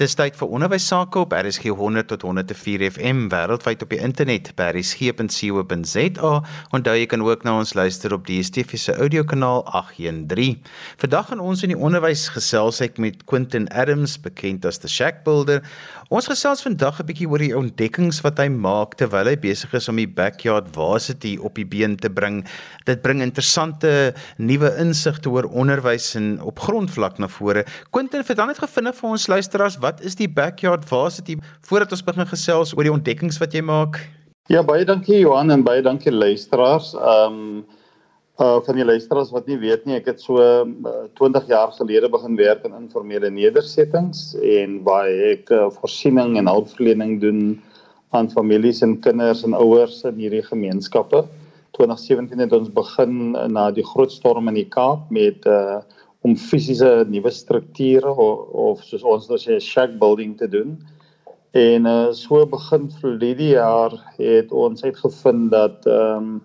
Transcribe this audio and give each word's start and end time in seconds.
Dis 0.00 0.14
tyd 0.16 0.38
vir 0.40 0.48
onderwys 0.56 0.86
sake 0.88 1.20
op 1.20 1.34
RSG 1.36 1.68
100 1.76 2.06
tot 2.08 2.22
104 2.24 2.80
FM 2.94 3.26
wêreldwyd 3.28 3.82
op 3.84 3.90
die 3.92 3.98
internet 4.00 4.46
by 4.56 4.70
rsg.co.za. 4.72 6.30
Onthou 6.72 6.94
jy 6.96 7.10
kan 7.12 7.20
ook 7.26 7.42
na 7.44 7.58
ons 7.60 7.74
luister 7.76 8.14
op 8.16 8.24
die 8.24 8.38
DSTV 8.40 8.80
se 8.80 8.94
audiokanaal 8.96 9.60
813. 9.68 10.62
Vandag 11.02 11.28
gaan 11.28 11.42
ons 11.44 11.60
in 11.68 11.74
die 11.74 11.76
onderwys 11.76 12.22
gesels 12.32 12.80
met 12.96 13.26
Quentin 13.28 13.68
Adams, 13.68 14.16
bekend 14.16 14.64
as 14.64 14.80
the 14.80 14.88
Shack 14.88 15.26
Builder. 15.26 15.60
Ons 16.08 16.30
gesels 16.32 16.64
vandag 16.64 17.00
'n 17.00 17.06
bietjie 17.12 17.28
oor 17.28 17.38
die 17.44 17.56
ontdekkings 17.56 18.22
wat 18.24 18.38
hy 18.38 18.48
maak 18.48 18.96
terwyl 18.96 19.28
hy 19.28 19.36
besig 19.36 19.74
is 19.74 19.88
om 19.88 19.96
die 19.96 20.08
backyard 20.08 20.72
varsity 20.72 21.36
op 21.36 21.54
die 21.54 21.68
been 21.68 21.96
te 21.96 22.08
bring. 22.08 22.44
Dit 22.86 23.02
bring 23.02 23.20
interessante 23.20 24.14
nuwe 24.38 24.72
insigte 24.78 25.28
oor 25.28 25.44
onderwys 25.44 26.14
en 26.16 26.40
op 26.40 26.58
grondvlak 26.58 27.18
na 27.18 27.28
vore. 27.28 27.64
Quentin, 27.90 28.24
vir 28.24 28.36
dan 28.36 28.48
net 28.48 28.58
gevind 28.58 28.96
vir 28.96 29.10
ons 29.10 29.28
luisteraars 29.28 29.81
wat 29.82 30.00
is 30.06 30.16
die 30.18 30.30
backyard 30.30 30.86
varsity 30.88 31.36
voordat 31.68 31.92
ons 31.92 32.04
begin 32.06 32.28
gesels 32.30 32.72
oor 32.76 32.86
die 32.86 32.94
ontdekkings 32.94 33.40
wat 33.42 33.54
jy 33.54 33.62
maak? 33.66 34.00
Ja, 34.50 34.62
baie 34.66 34.86
dankie 34.86 35.20
Johan 35.20 35.52
en 35.54 35.62
baie 35.66 35.82
dankie 35.84 36.12
luisteraars. 36.14 36.94
Ehm 36.98 37.38
um, 37.38 37.64
uh 38.40 38.58
van 38.64 38.78
die 38.78 38.84
luisteraars 38.84 39.30
wat 39.30 39.46
nie 39.46 39.58
weet 39.60 39.84
nie, 39.86 39.98
ek 39.98 40.06
het 40.08 40.22
so 40.24 40.40
uh, 40.40 40.64
20 41.20 41.50
jaar 41.50 41.70
gelede 41.76 42.08
begin 42.10 42.38
werk 42.38 42.64
in 42.64 42.72
informele 42.78 43.28
nedersettings 43.30 44.32
en 44.40 44.80
waar 44.86 45.10
ek 45.28 45.52
uh, 45.52 45.68
voorsiening 45.76 46.38
en 46.40 46.48
hulpverlening 46.48 47.20
doen 47.20 47.42
aan 48.16 48.30
families 48.32 48.80
en 48.82 48.96
kinders 49.04 49.44
en 49.44 49.54
ouers 49.54 50.00
in 50.08 50.16
hierdie 50.16 50.42
gemeenskappe. 50.48 51.22
2017 51.76 52.42
het 52.44 52.52
ons 52.56 52.72
begin 52.72 53.36
na 53.52 53.70
die 53.70 53.84
groot 53.84 54.12
storm 54.12 54.48
in 54.48 54.58
die 54.62 54.68
Kaap 54.68 55.10
met 55.10 55.46
uh 55.46 55.82
om 56.22 56.36
fisiese 56.38 57.04
nuwe 57.10 57.30
strukture 57.30 58.10
of, 58.14 58.48
of 58.54 58.82
soos 58.86 59.02
ons 59.02 59.28
nou 59.30 59.38
sê 59.38 59.58
shack 59.60 59.98
building 59.98 60.36
te 60.38 60.48
doen. 60.48 60.76
En 61.52 61.86
uh 61.86 62.12
so 62.16 62.46
begin 62.46 62.88
verlede 63.00 63.52
jaar 63.52 63.92
het 64.16 64.52
ons 64.52 64.84
uitgevind 64.84 65.50
dat 65.50 65.86
ehm 65.86 66.16
um, 66.16 66.40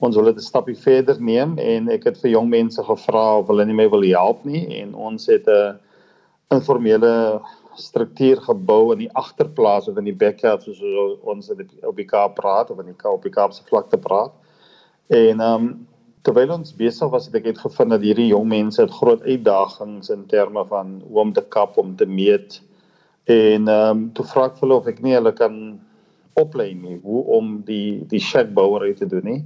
ons 0.00 0.16
wil 0.16 0.24
dit 0.24 0.36
'n 0.36 0.48
stapie 0.48 0.76
verder 0.76 1.20
neem 1.20 1.58
en 1.58 1.88
ek 1.88 2.04
het 2.04 2.18
vir 2.22 2.30
jong 2.30 2.48
mense 2.48 2.82
gevra 2.82 3.38
of 3.38 3.48
hulle 3.52 3.64
nie 3.64 3.76
my 3.76 3.88
wil 3.92 4.02
help 4.02 4.44
nie 4.44 4.80
en 4.80 4.94
ons 4.94 5.26
het 5.26 5.46
'n 5.46 5.76
informele 6.50 7.40
struktuur 7.76 8.40
gebou 8.40 8.92
in 8.92 8.98
die 8.98 9.12
agterplaas 9.12 9.88
of 9.88 9.98
in 9.98 10.04
die 10.04 10.16
backyard 10.16 10.62
soos 10.62 10.80
ons 11.22 11.50
op 11.82 11.96
die 11.96 12.04
Kaap 12.04 12.34
praat 12.34 12.70
of 12.70 12.78
in 12.78 12.86
die 12.86 12.96
Kaap 12.96 13.12
op 13.12 13.22
die 13.22 13.32
Kaapse 13.32 13.62
vlakte 13.68 13.98
praat. 13.98 14.32
En 15.08 15.40
ehm 15.40 15.54
um, 15.54 15.86
terwyl 16.22 16.52
ons 16.58 16.74
besig 16.76 17.10
was 17.12 17.28
het 17.28 17.38
ek 17.40 17.46
het 17.50 17.60
gevind 17.62 17.94
dat 17.94 18.04
hierdie 18.04 18.30
jong 18.30 18.48
mense 18.50 18.80
het 18.82 18.92
groot 18.92 19.22
uitdagings 19.24 20.10
in 20.12 20.26
terme 20.28 20.64
van 20.68 20.98
hoe 21.06 21.22
om 21.24 21.32
te 21.32 21.44
kap 21.54 21.78
om 21.80 21.94
te 21.96 22.06
meet. 22.06 22.60
En 23.30 23.68
ehm 23.68 23.96
um, 23.96 24.04
toe 24.16 24.26
vra 24.32 24.48
ek 24.50 24.60
hulle 24.60 24.76
of 24.76 24.88
ek 24.90 25.00
nie 25.04 25.16
hulle 25.16 25.32
kan 25.32 25.56
oplei 26.40 26.72
nie 26.74 26.98
hoe 27.02 27.24
om 27.38 27.58
die 27.66 28.04
die 28.10 28.20
shack 28.20 28.52
bouery 28.56 28.92
te 28.94 29.08
doen 29.08 29.24
nie. 29.24 29.42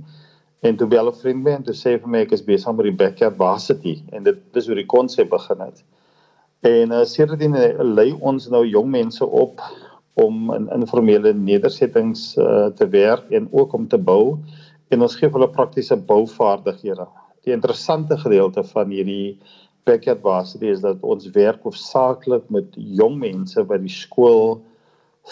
En 0.64 0.77
toe 0.77 0.89
bel 0.89 1.08
'n 1.08 1.20
vriend 1.22 1.44
my 1.44 1.56
en 1.58 1.62
toe 1.62 1.75
sê 1.75 1.98
vir 2.00 2.08
my 2.08 2.22
ek 2.25 2.33
is 2.33 2.42
besig 2.42 2.77
met 2.77 2.84
die 2.91 2.98
backyard 3.05 3.36
varsity 3.36 4.03
en 4.12 4.22
dit 4.25 4.38
dis 4.53 4.66
hoe 4.66 4.75
die 4.75 4.86
konsep 4.86 5.31
begin 5.31 5.61
het. 5.61 5.84
En 6.64 6.92
uh, 6.92 7.05
sedertdien 7.05 7.55
uh, 7.55 7.83
lei 7.83 8.12
ons 8.20 8.48
nou 8.48 8.64
jong 8.66 8.91
mense 8.91 9.27
op 9.27 9.61
om 10.14 10.53
in 10.55 10.69
informele 10.72 11.34
nedersettings 11.34 12.36
uh, 12.38 12.66
te 12.66 12.88
werk 12.88 13.31
en 13.31 13.48
ook 13.53 13.72
om 13.72 13.88
te 13.88 13.98
bou 13.98 14.38
en 14.95 15.05
ons 15.06 15.17
gee 15.19 15.31
hulle 15.34 15.50
praktiese 15.50 15.97
bouvaardighede. 16.09 17.06
Die 17.45 17.55
interessante 17.55 18.17
gedeelte 18.20 18.64
van 18.70 18.92
hierdie 18.95 19.39
backyard 19.89 20.23
varsity 20.25 20.70
is 20.73 20.83
dat 20.84 21.03
ons 21.05 21.28
werk 21.34 21.64
hoofsaaklik 21.67 22.47
met 22.55 22.77
jong 22.77 23.19
mense 23.20 23.65
wat 23.69 23.83
die 23.84 23.92
skool 23.92 24.61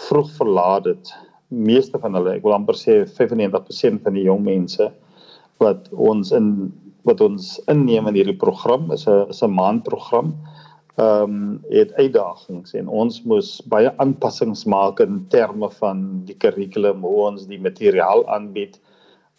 vroeg 0.09 0.31
verlaat 0.37 0.89
het. 0.91 1.13
Meeste 1.49 2.01
van 2.01 2.17
hulle, 2.17 2.37
ek 2.37 2.45
wil 2.47 2.57
amper 2.57 2.77
sê 2.77 3.03
95% 3.09 4.05
van 4.05 4.17
die 4.17 4.27
jong 4.29 4.45
mense 4.45 4.91
wat 5.63 5.89
ons 5.93 6.33
in 6.37 6.73
wat 7.09 7.19
ons 7.25 7.57
inneem 7.71 8.07
in 8.07 8.15
hierdie 8.15 8.39
program 8.39 8.93
is 8.95 9.09
'n 9.09 9.27
is 9.31 9.43
'n 9.43 9.51
maandprogram. 9.51 10.35
Ehm 11.01 11.23
um, 11.23 11.65
het 11.71 11.93
uitdagings 11.97 12.75
en 12.75 12.89
ons 12.89 13.23
moes 13.25 13.63
baie 13.67 13.91
aanpassings 13.97 14.65
maak 14.65 15.01
in 15.01 15.27
terme 15.29 15.71
van 15.81 16.23
die 16.29 16.37
kurrikulum, 16.37 17.01
hoe 17.01 17.23
ons 17.31 17.47
die 17.47 17.59
materiaal 17.59 18.29
aanbied. 18.29 18.79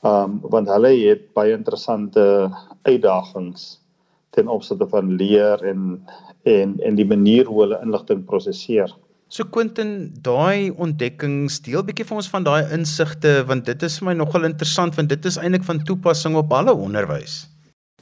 Um 0.04 0.42
want 0.52 0.68
hulle 0.68 0.92
het 0.98 1.30
baie 1.38 1.56
interessante 1.56 2.24
uitdagings 2.84 3.80
ten 4.36 4.50
opsigte 4.52 4.88
van 4.92 5.16
leer 5.16 5.64
en 5.64 6.02
en 6.44 6.76
en 6.84 6.96
die 7.00 7.08
manier 7.08 7.48
hoe 7.48 7.62
hulle 7.62 7.80
inligting 7.86 8.26
prosesseer. 8.28 8.92
So 9.34 9.48
Quentin, 9.50 10.12
daai 10.22 10.74
ontdekkings 10.76 11.62
deel 11.66 11.86
bietjie 11.88 12.06
vir 12.10 12.20
ons 12.20 12.28
van 12.30 12.44
daai 12.46 12.74
insigte 12.76 13.32
want 13.48 13.66
dit 13.66 13.86
is 13.88 13.96
vir 14.02 14.10
my 14.12 14.16
nogal 14.20 14.50
interessant 14.50 15.00
want 15.00 15.10
dit 15.10 15.26
is 15.26 15.40
eintlik 15.40 15.64
van 15.70 15.80
toepassing 15.88 16.36
op 16.36 16.52
alle 16.54 16.76
onderwys. 16.76 17.46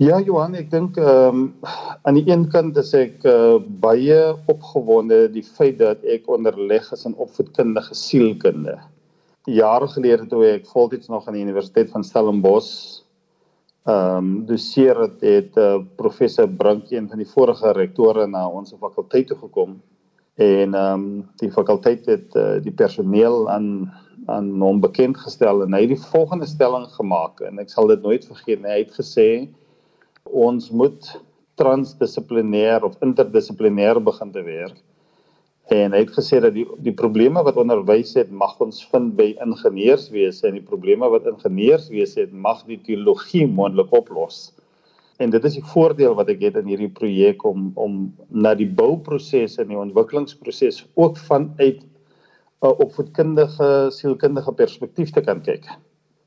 Ja 0.01 0.17
Johan, 0.25 0.57
ek 0.57 0.71
dink 0.71 0.97
ehm 0.97 1.37
um, 1.37 1.43
aan 2.01 2.17
die 2.17 2.25
een 2.25 2.47
kant 2.49 2.77
is 2.81 2.95
ek 2.97 3.21
uh, 3.29 3.59
baie 3.83 4.17
opgewonde 4.49 5.27
die 5.35 5.45
feit 5.45 5.77
dat 5.83 6.01
ek 6.09 6.25
onderleg 6.25 6.89
is 6.97 7.05
in 7.05 7.13
opvoedkundige 7.21 7.93
sielkunde 7.93 8.79
jare 9.49 9.87
gelede 9.87 10.27
toe 10.29 10.43
ek 10.45 10.67
voltyds 10.69 11.09
nog 11.09 11.27
aan 11.27 11.37
die 11.37 11.45
Universiteit 11.45 11.89
van 11.91 12.03
Stellenbosch 12.03 13.01
ehm 13.89 14.17
um, 14.17 14.45
doseer 14.45 14.99
het, 15.01 15.21
het 15.25 15.55
uh, 15.57 15.79
professor 15.97 16.47
Brink 16.47 16.91
een 16.91 17.07
van 17.09 17.17
die 17.17 17.25
vorige 17.27 17.71
rektore 17.73 18.27
na 18.27 18.43
ons 18.47 18.75
fakulteit 18.79 19.27
toe 19.27 19.37
gekom. 19.37 19.79
En 20.37 20.73
ehm 20.73 20.93
um, 20.93 21.29
die 21.41 21.51
fakulteit 21.51 22.05
het 22.05 22.35
uh, 22.35 22.61
die 22.61 22.73
personeel 22.73 23.49
aan 23.49 23.91
aan 24.29 24.61
hom 24.61 24.79
bekend 24.79 25.17
gestel 25.17 25.63
en 25.63 25.73
hy 25.73 25.79
het 25.81 25.95
die 25.95 26.03
volgende 26.11 26.45
stelling 26.45 26.85
gemaak. 26.93 27.41
En 27.41 27.57
ek 27.59 27.73
sal 27.73 27.89
dit 27.89 28.01
nooit 28.05 28.25
vergeet 28.25 28.61
nie 28.61 28.69
hy 28.69 28.83
het 28.83 28.93
gesê 28.93 29.49
ons 30.29 30.69
moet 30.69 31.09
transdissiplinêr 31.57 32.85
of 32.85 33.01
interdissiplinêr 33.01 33.97
begin 34.03 34.31
te 34.31 34.45
werk 34.45 34.77
en 35.69 35.93
hy 35.93 35.99
het 36.03 36.15
gesê 36.15 36.39
dat 36.41 36.53
die 36.53 36.65
die 36.83 36.93
probleme 36.93 37.43
wat 37.43 37.59
onderwys 37.61 38.15
het 38.17 38.31
mag 38.31 38.57
ons 38.59 38.81
vind 38.91 39.13
by 39.15 39.29
ingenieurswese 39.45 40.47
en 40.47 40.57
die 40.57 40.65
probleme 40.65 41.09
wat 41.09 41.29
ingenieurswese 41.29 42.25
het 42.25 42.33
mag 42.33 42.65
die 42.65 42.79
teologie 42.81 43.45
moontlik 43.47 43.93
oplos. 43.95 44.49
En 45.21 45.29
dit 45.29 45.43
is 45.45 45.59
die 45.59 45.67
voordeel 45.73 46.15
wat 46.17 46.31
ek 46.33 46.41
het 46.47 46.57
in 46.57 46.67
hierdie 46.71 46.91
projek 46.91 47.45
om 47.45 47.71
om 47.75 48.01
na 48.29 48.55
die 48.57 48.69
bouproses 48.81 49.59
en 49.61 49.69
die 49.69 49.79
ontwikkelingsproses 49.79 50.83
ook 50.95 51.17
vanuit 51.29 51.85
'n 52.61 52.75
opvoedkundige 52.85 53.89
sielkundige 53.91 54.53
perspektief 54.53 55.11
te 55.11 55.21
kan 55.21 55.41
kyk. 55.41 55.65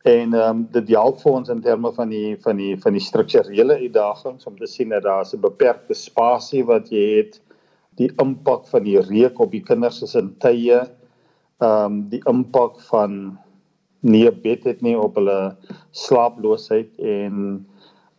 En 0.04 0.34
ehm 0.34 0.48
um, 0.48 0.68
dit 0.70 0.88
help 0.88 1.20
vir 1.20 1.32
ons 1.32 1.48
in 1.48 1.60
terme 1.60 1.92
van 1.92 2.08
die 2.08 2.36
van 2.44 2.56
die 2.56 2.74
van 2.80 2.92
die 2.92 3.00
strukturele 3.00 3.78
uitdagings 3.78 4.46
om 4.46 4.58
te 4.58 4.66
sien 4.66 4.88
dat 4.88 5.02
daar 5.02 5.24
'n 5.24 5.40
beperkte 5.40 5.94
spasie 5.94 6.64
wat 6.64 6.90
jy 6.90 7.06
het 7.16 7.40
die 8.00 8.10
impak 8.22 8.66
van 8.70 8.84
die 8.86 8.98
reuk 9.00 9.40
op 9.40 9.52
die 9.54 9.62
kinders 9.62 10.02
se 10.02 10.22
tye 10.44 10.82
ehm 11.62 11.84
um, 11.84 12.00
die 12.10 12.22
impak 12.30 12.80
van 12.90 13.38
nie 14.04 14.28
bed 14.44 14.64
het 14.68 14.82
nie 14.82 14.96
op 14.98 15.16
hulle 15.20 15.38
slaaploosheid 16.04 16.90
en 16.98 17.36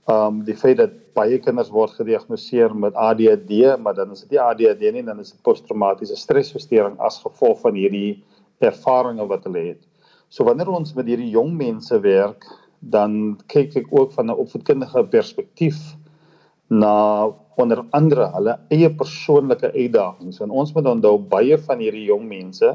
ehm 0.07 0.15
um, 0.15 0.43
die 0.47 0.55
feit 0.57 0.77
dat 0.77 0.93
baie 1.15 1.39
kinders 1.39 1.71
word 1.71 1.93
gediagnoseer 1.97 2.73
met 2.75 2.95
ADHD 2.95 3.75
maar 3.81 3.95
dan 3.95 4.11
is 4.11 4.25
dit 4.25 4.35
nie 4.35 4.41
ADHD 4.41 4.91
nie 4.93 5.03
dan 5.03 5.19
is 5.19 5.31
dit 5.31 5.41
posttraumatiese 5.47 6.17
stresversteuring 6.19 6.97
as 6.99 7.21
gevolg 7.23 7.61
van 7.61 7.77
hierdie 7.79 8.23
ervarings 8.63 9.29
wat 9.29 9.43
hulle 9.47 9.63
het. 9.73 9.81
So 10.29 10.43
wanneer 10.47 10.71
ons 10.71 10.95
met 10.95 11.07
hierdie 11.07 11.31
jong 11.33 11.53
mense 11.57 11.99
werk 12.03 12.47
dan 12.79 13.37
kyk 13.51 13.75
ek 13.81 13.87
ook 13.91 14.11
van 14.13 14.29
'n 14.29 14.39
opvoedkundige 14.43 15.03
perspektief 15.09 15.77
na 16.67 17.27
onder 17.55 17.83
andere 17.95 18.27
hulle 18.33 18.57
eie 18.73 18.89
persoonlike 18.89 19.71
uitdagings 19.75 20.41
en 20.43 20.51
ons 20.51 20.73
moet 20.75 20.91
onthou 20.91 21.17
baie 21.31 21.57
van 21.67 21.81
hierdie 21.83 22.07
jong 22.09 22.25
mense 22.27 22.73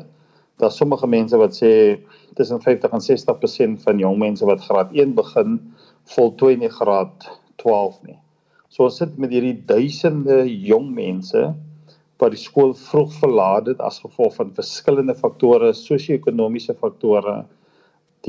daar 0.60 0.72
sommige 0.72 1.06
mense 1.06 1.36
wat 1.36 1.56
sê 1.56 1.72
tussen 2.34 2.60
50 2.62 2.92
en 2.92 3.04
60% 3.04 3.82
van 3.84 3.98
jong 3.98 4.18
mense 4.18 4.44
wat 4.44 4.60
graad 4.60 4.92
1 4.92 5.14
begin 5.16 5.58
voltooi 6.14 6.56
nie 6.56 6.70
graad 6.72 7.28
12 7.62 8.00
nie. 8.06 8.18
So 8.68 8.86
ons 8.86 9.00
sit 9.00 9.16
met 9.18 9.32
hierdie 9.34 9.56
duisende 9.66 10.42
jong 10.46 10.90
mense 10.94 11.50
wat 12.20 12.34
die 12.34 12.40
skool 12.40 12.74
vroeg 12.76 13.12
verlaat 13.22 13.70
het 13.72 13.80
as 13.80 14.02
gevolg 14.02 14.34
van 14.36 14.52
verskillende 14.56 15.16
faktore, 15.16 15.72
sosio-ekonomiese 15.74 16.76
faktore, 16.76 17.44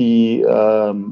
die 0.00 0.40
ehm 0.44 1.02
um, 1.02 1.10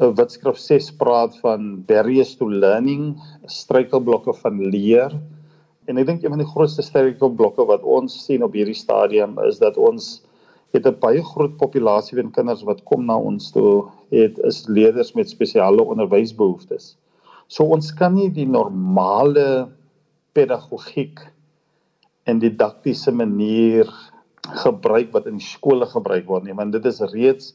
Witskrif 0.00 0.56
6 0.56 0.94
praat 0.96 1.34
van 1.42 1.82
barriers 1.84 2.32
to 2.40 2.48
learning, 2.48 3.18
struikelblokke 3.44 4.32
van 4.40 4.56
leer. 4.72 5.12
En 5.84 6.00
ek 6.00 6.06
dink 6.08 6.22
een 6.24 6.32
van 6.32 6.40
die 6.40 6.48
grootste 6.48 6.84
struikelblokke 6.86 7.66
wat 7.68 7.84
ons 7.84 8.14
sien 8.24 8.44
op 8.46 8.56
hierdie 8.56 8.78
stadium 8.78 9.36
is 9.44 9.60
dat 9.60 9.76
ons 9.76 10.22
het 10.72 10.86
'n 10.86 10.96
baie 11.02 11.22
groot 11.22 11.56
populasie 11.60 12.16
van 12.16 12.32
kinders 12.32 12.62
wat 12.64 12.84
kom 12.84 13.04
na 13.06 13.18
ons 13.18 13.50
toe, 13.52 13.90
het 14.10 14.38
is 14.38 14.64
leerders 14.68 15.12
met 15.12 15.28
spesiale 15.28 15.82
onderwysbehoeftes. 15.82 16.96
So 17.48 17.64
ons 17.64 17.92
kan 17.92 18.14
nie 18.14 18.30
die 18.30 18.46
normale 18.46 19.68
pedagogiek 20.32 21.20
en 22.24 22.38
didaktiese 22.38 23.12
manier 23.12 23.90
gebruik 24.64 25.12
wat 25.12 25.26
in 25.26 25.40
skole 25.40 25.86
gebruik 25.86 26.26
word 26.26 26.44
nie 26.44 26.54
want 26.54 26.72
dit 26.72 26.86
is 26.86 27.00
reeds 27.12 27.54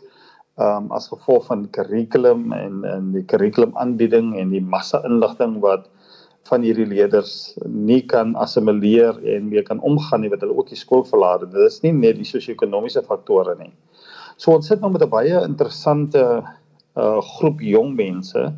um, 0.57 0.91
as 0.95 1.09
gevolg 1.11 1.47
van 1.49 1.65
kurrikulum 1.75 2.53
en 2.55 2.83
en 2.87 3.11
die 3.15 3.23
kurrikulumaanbieding 3.31 4.35
en 4.39 4.53
die 4.55 4.63
massa 4.63 5.01
inligting 5.07 5.59
wat 5.63 5.89
van 6.49 6.61
hierdie 6.61 6.85
leerders 6.85 7.55
nie 7.65 8.01
kan 8.05 8.35
assimileer 8.37 9.17
en 9.35 9.49
mee 9.49 9.63
kan 9.65 9.81
omgaan 9.81 10.21
nie 10.21 10.29
wat 10.29 10.43
hulle 10.45 10.57
ook 10.59 10.69
die 10.69 10.77
skool 10.77 11.01
verlaat 11.07 11.41
het. 11.41 11.55
Dit 11.55 11.71
is 11.71 11.81
nie 11.81 11.93
net 11.95 12.19
die 12.19 12.27
sosio-ekonomiese 12.27 13.01
faktore 13.07 13.55
nie. 13.57 13.71
So 14.37 14.53
ons 14.53 14.67
sit 14.69 14.81
nou 14.81 14.91
met 14.91 15.01
'n 15.01 15.09
baie 15.09 15.41
interessante 15.41 16.21
uh 16.95 17.21
groep 17.21 17.59
jong 17.61 17.95
mense 17.95 18.53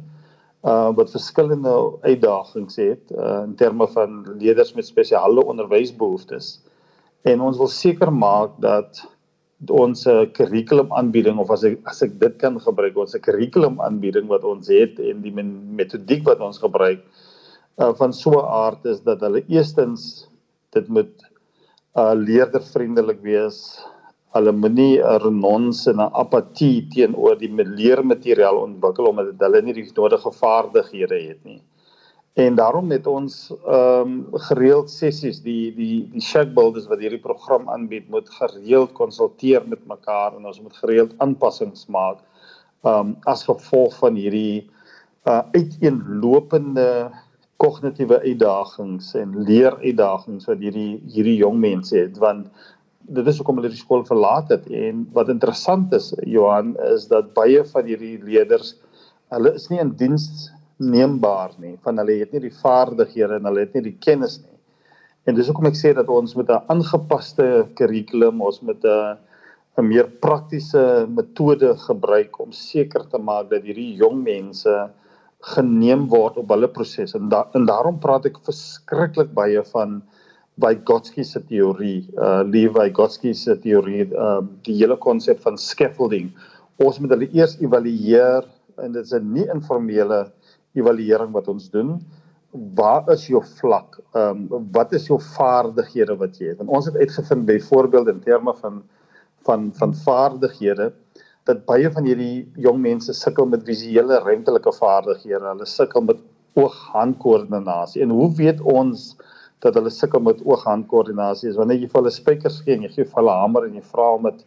uh 0.63 0.89
wat 0.97 1.11
verskillende 1.11 1.73
uitdagings 2.03 2.75
het 2.75 3.11
uh 3.11 3.43
in 3.45 3.55
terme 3.55 3.87
van 3.87 4.25
leerders 4.37 4.73
met 4.73 4.85
spesiale 4.85 5.45
onderwysbehoeftes. 5.45 6.59
En 7.23 7.41
ons 7.41 7.57
wil 7.57 7.67
seker 7.67 8.13
maak 8.13 8.51
dat 8.59 9.07
ons 9.69 10.03
kurrikulum 10.37 10.91
aanbieding 10.93 11.39
of 11.41 11.49
as 11.51 11.63
ek 11.63 11.79
as 11.89 12.03
ek 12.05 12.19
dit 12.19 12.35
kan 12.37 12.59
gebruik 12.61 12.97
ons 12.97 13.15
kurrikulum 13.27 13.79
aanbieding 13.81 14.27
wat 14.29 14.43
ons 14.43 14.69
het 14.69 14.99
en 14.99 15.21
die 15.21 15.33
metodiek 15.33 16.23
wat 16.25 16.39
ons 16.39 16.61
gebruik 16.61 17.01
uh, 17.81 17.93
van 17.93 18.13
so 18.13 18.31
'n 18.31 18.45
aard 18.63 18.85
is 18.85 19.01
dat 19.01 19.21
hulle 19.21 19.43
eerstens 19.47 20.27
dit 20.73 20.87
moet 20.87 21.13
uh 21.97 22.13
leerdervriendelik 22.13 23.21
wees. 23.25 23.57
Hulle 24.35 24.51
moenie 24.51 25.01
'n 25.01 25.19
renons 25.23 25.87
en 25.87 25.97
'n 26.01 26.13
apatie 26.23 26.87
teenoor 26.93 27.37
die 27.39 27.49
leermateriaal 27.49 28.57
ontwikkel 28.67 29.09
omdat 29.09 29.41
hulle 29.45 29.61
nie 29.61 29.73
die 29.73 29.89
nodige 29.95 30.31
vaardighede 30.31 31.19
het 31.29 31.41
nie. 31.43 31.61
En 32.37 32.55
daarom 32.55 32.91
het 32.93 33.07
ons 33.09 33.35
ehm 33.65 34.11
um, 34.13 34.41
gereeld 34.49 34.91
sessies 34.93 35.39
die 35.41 35.73
die 35.73 36.05
die 36.13 36.21
shack 36.21 36.51
builders 36.53 36.85
wat 36.91 36.99
hierdie 37.01 37.21
program 37.23 37.69
aanbied 37.73 38.09
moet 38.13 38.29
gereeld 38.29 38.91
konsulteer 38.99 39.63
met 39.65 39.85
mekaar 39.89 40.35
en 40.37 40.45
ons 40.45 40.59
moet 40.61 40.75
gereeld 40.83 41.15
aanpassings 41.23 41.87
maak 41.95 42.19
ehm 42.85 42.99
um, 42.99 43.15
as 43.33 43.41
gevolg 43.47 43.95
van 44.03 44.19
hierdie 44.21 44.67
uh 45.25 45.41
uiteenlopende 45.55 47.09
kognitiewe 47.57 48.19
uitdagings 48.21 49.15
en 49.17 49.33
leeruitdagings 49.47 50.45
wat 50.51 50.61
hierdie 50.61 51.01
hierdie 51.15 51.39
jong 51.39 51.57
mense 51.63 51.97
het. 51.97 52.19
Want 52.21 52.51
dit 53.17 53.27
is 53.27 53.39
hoekom 53.41 53.57
hulle 53.57 53.73
die 53.73 53.81
skool 53.81 54.05
verlaat 54.05 54.53
het. 54.53 54.69
En 54.69 55.07
wat 55.17 55.33
interessant 55.33 55.93
is 55.97 56.11
Johan 56.21 56.75
is 56.91 57.09
dat 57.09 57.33
baie 57.33 57.65
van 57.73 57.89
hierdie 57.89 58.19
leerders 58.21 58.75
hulle 59.33 59.55
is 59.57 59.67
nie 59.73 59.81
in 59.81 59.95
diens 59.99 60.29
neembaar 60.77 61.55
nie 61.59 61.75
van 61.83 61.97
hulle 61.97 62.19
het 62.19 62.33
nie 62.33 62.43
die 62.47 62.57
vaardighede 62.61 63.39
en 63.39 63.49
hulle 63.49 63.65
het 63.65 63.73
nie 63.73 63.85
die 63.89 63.97
kennis 63.99 64.39
nie 64.43 64.55
en 65.27 65.35
dis 65.35 65.47
hoekom 65.49 65.69
ek 65.69 65.79
sê 65.79 65.93
dat 65.93 66.09
ons 66.09 66.35
met 66.35 66.49
'n 66.49 66.65
aangepaste 66.73 67.47
kurrikulum 67.75 68.41
ons 68.41 68.61
met 68.61 68.85
'n 68.85 69.17
'n 69.77 69.87
meer 69.87 70.07
praktiese 70.25 71.05
metode 71.09 71.75
gebruik 71.77 72.39
om 72.39 72.51
seker 72.51 73.03
te 73.11 73.17
maak 73.17 73.49
dat 73.49 73.63
hierdie 73.63 73.93
jong 73.99 74.23
mense 74.23 74.73
geneem 75.53 76.07
word 76.09 76.37
op 76.41 76.49
hulle 76.49 76.67
proses 76.67 77.13
en 77.17 77.29
da, 77.29 77.43
en 77.53 77.67
daarom 77.69 77.99
praat 78.01 78.25
ek 78.25 78.39
verskriklik 78.45 79.33
baie 79.37 79.61
van 79.73 80.01
Vygotsky 80.57 81.21
se 81.21 81.39
teorie, 81.45 82.07
uh 82.17 82.41
Levi 82.41 82.71
Vygotsky 82.73 83.35
se 83.37 83.53
teorie, 83.61 84.07
uh 84.09 84.41
die 84.65 84.73
hele 84.79 84.97
konsep 84.97 85.43
van 85.43 85.57
scaffolding. 85.61 86.31
Ons 86.81 86.97
moet 86.97 87.13
hulle 87.13 87.29
eers 87.29 87.53
evalueer 87.61 88.47
en 88.81 88.95
dit 88.95 89.05
is 89.05 89.13
'n 89.13 89.33
nie 89.33 89.45
informele 89.53 90.31
evaluering 90.77 91.33
wat 91.35 91.49
ons 91.51 91.69
doen. 91.73 91.97
Waar 92.77 93.09
is 93.13 93.27
jou 93.27 93.41
vlak? 93.59 93.99
Ehm 94.15 94.45
um, 94.51 94.69
wat 94.75 94.93
is 94.97 95.07
jou 95.09 95.19
vaardighede 95.33 96.15
wat 96.21 96.39
jy 96.39 96.53
het? 96.53 96.61
En 96.63 96.71
ons 96.79 96.85
het 96.85 96.95
uitgevind 96.95 97.45
byvoorbeeld 97.45 98.13
in 98.13 98.23
terme 98.23 98.53
van 98.61 98.83
van 99.47 99.69
van 99.73 99.93
vaardighede 99.95 100.91
dat 101.47 101.65
baie 101.65 101.91
van 101.91 102.03
hierdie 102.03 102.47
jong 102.59 102.79
mense 102.83 103.13
sukkel 103.13 103.47
met 103.47 103.63
visuele 103.67 104.19
ruimtelike 104.23 104.73
vaardighede. 104.79 105.45
Hulle 105.45 105.65
sukkel 105.65 106.03
met 106.03 106.19
oog-hand-koördinasie. 106.57 108.01
En 108.03 108.09
hoe 108.09 108.31
weet 108.35 108.61
ons 108.61 109.13
dat 109.63 109.77
hulle 109.77 109.91
sukkel 109.93 110.23
met 110.25 110.41
oog-hand-koördinasie? 110.43 111.53
Wanneer 111.55 111.83
jy 111.83 111.89
vir 111.91 112.01
hulle 112.01 112.13
spykers 112.13 112.59
gee 112.65 112.75
en 112.75 112.87
jy 112.87 112.91
gee 112.95 113.05
vir 113.05 113.21
hulle 113.21 113.35
hamer 113.41 113.67
en 113.67 113.77
jy 113.77 113.85
vra 113.93 114.09
om 114.17 114.27
dit 114.29 114.43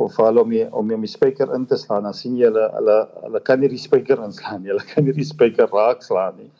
of 0.00 0.16
hulle 0.16 0.42
om 0.42 0.52
jy, 0.54 0.66
om 0.72 0.90
die 0.90 1.10
spyker 1.10 1.52
in 1.54 1.66
te 1.70 1.78
slaan, 1.80 2.06
dan 2.08 2.16
sien 2.16 2.36
jy 2.38 2.48
hulle 2.48 2.66
hulle 2.76 2.98
hulle 3.26 3.40
kan 3.46 3.60
nie 3.60 3.70
die 3.72 3.80
spyker 3.80 4.22
inslaan 4.24 4.62
nie. 4.64 4.72
Hulle 4.72 4.86
kan 4.92 5.04
nie 5.06 5.16
die 5.16 5.28
spyker 5.28 5.70
raakslaan 5.72 6.38
nie. 6.40 6.50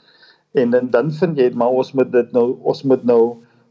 En 0.60 0.75
dan 0.75 0.90
dan 0.94 1.12
vind 1.20 1.38
jy 1.38 1.50
maar 1.54 1.76
ons 1.82 1.94
moet 1.94 2.10
dit 2.12 2.32
nou 2.37 2.48
ons 2.62 2.82
moet 2.84 3.04
nou 3.04 3.22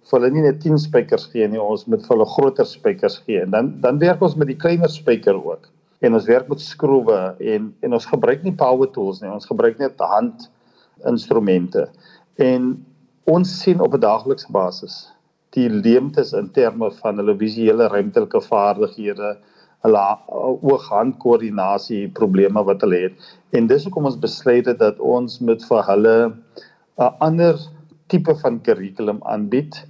vir 0.09 0.19
hulle 0.19 0.31
nie 0.33 0.45
net 0.45 0.63
10 0.63 0.79
spykers 0.81 1.27
gee 1.33 1.47
nie, 1.47 1.59
ons 1.61 1.85
moet 1.87 2.01
vir 2.05 2.15
hulle 2.15 2.29
groter 2.35 2.65
spykers 2.65 3.19
gee. 3.25 3.43
En 3.43 3.51
dan 3.57 3.75
dan 3.83 3.99
werk 4.01 4.23
ons 4.25 4.37
met 4.39 4.49
die 4.49 4.57
kleiner 4.57 4.89
spyker 4.89 5.37
ook 5.37 5.69
en 5.99 6.15
ons 6.15 6.27
werk 6.29 6.47
met 6.47 6.61
skroewe 6.63 7.19
en 7.53 7.69
en 7.83 7.95
ons 7.97 8.07
gebruik 8.11 8.43
nie 8.43 8.55
power 8.55 8.89
tools 8.95 9.21
nie 9.21 9.31
ons 9.31 9.47
gebruik 9.49 9.79
net 9.81 9.99
hand 10.13 10.47
instrumente 11.11 11.87
en 12.49 12.71
ons 13.29 13.55
sien 13.63 13.81
op 13.83 13.93
'n 13.93 14.03
daaglikse 14.05 14.51
basis 14.51 14.95
die 15.57 15.69
leemtes 15.69 16.33
in 16.33 16.49
terme 16.51 16.91
van 17.01 17.17
hulle 17.17 17.35
visuele 17.37 17.87
ruimtelike 17.87 18.41
vaardighede 18.47 19.37
hulle 19.85 20.05
oog-hand 20.71 21.17
koördinasie 21.23 22.07
probleme 22.21 22.63
wat 22.71 22.81
hulle 22.81 23.03
het 23.05 23.29
en 23.59 23.67
dis 23.67 23.85
hoekom 23.87 24.09
ons 24.11 24.19
besluit 24.27 24.65
het 24.65 24.79
dat 24.79 24.99
ons 24.99 25.39
moet 25.39 25.63
vir 25.69 25.83
hulle 25.91 26.17
'n 26.99 27.13
ander 27.29 27.55
tipe 28.07 28.35
van 28.43 28.59
kurrikulum 28.59 29.23
aanbied 29.23 29.81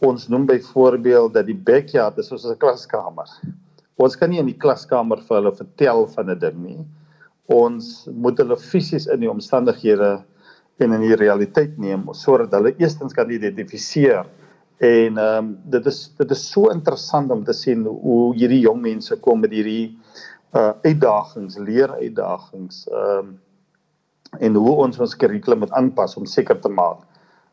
ons 0.00 0.28
noem 0.28 0.46
byvoorbeeld 0.46 1.34
dat 1.34 1.46
die 1.46 1.60
backyard 1.72 2.18
is 2.18 2.28
soos 2.28 2.44
'n 2.44 2.58
klaskamer 2.58 3.28
Ons 4.00 4.16
kan 4.16 4.30
nie 4.32 4.40
in 4.40 4.48
die 4.48 4.56
klaskamer 4.56 5.20
vir 5.26 5.36
hulle 5.36 5.52
vertel 5.52 6.06
van 6.14 6.30
'n 6.32 6.38
ding 6.40 6.58
nie. 6.64 6.80
Ons 7.52 8.08
moet 8.08 8.38
hulle 8.38 8.56
fisies 8.56 9.06
in 9.06 9.20
die 9.20 9.30
omstandighede 9.30 10.22
en 10.80 10.92
in 10.96 11.02
die 11.04 11.16
realiteit 11.20 11.76
neem 11.78 12.06
sodat 12.16 12.54
hulle 12.56 12.72
eerstens 12.78 13.12
kan 13.12 13.30
identifiseer. 13.30 14.24
En 14.80 15.18
ehm 15.18 15.44
um, 15.44 15.52
dit 15.72 15.86
is 15.86 15.98
dit 16.16 16.30
is 16.30 16.46
so 16.50 16.70
interessant 16.72 17.30
om 17.30 17.44
te 17.44 17.52
sien 17.52 17.84
hoe 17.84 18.34
hierdie 18.34 18.62
jong 18.64 18.80
mense 18.80 19.16
kom 19.20 19.40
met 19.44 19.52
hierdie 19.52 19.98
uh 20.56 20.72
uitdagings, 20.82 21.58
leer 21.58 21.92
uitdagings, 22.00 22.86
ehm 22.88 23.18
um, 23.18 23.38
en 24.38 24.54
hoe 24.54 24.74
ons 24.86 24.98
ons 24.98 25.16
kurrikulum 25.16 25.64
moet 25.64 25.72
aanpas 25.76 26.16
om 26.16 26.26
seker 26.26 26.60
te 26.60 26.70
maak 26.70 27.02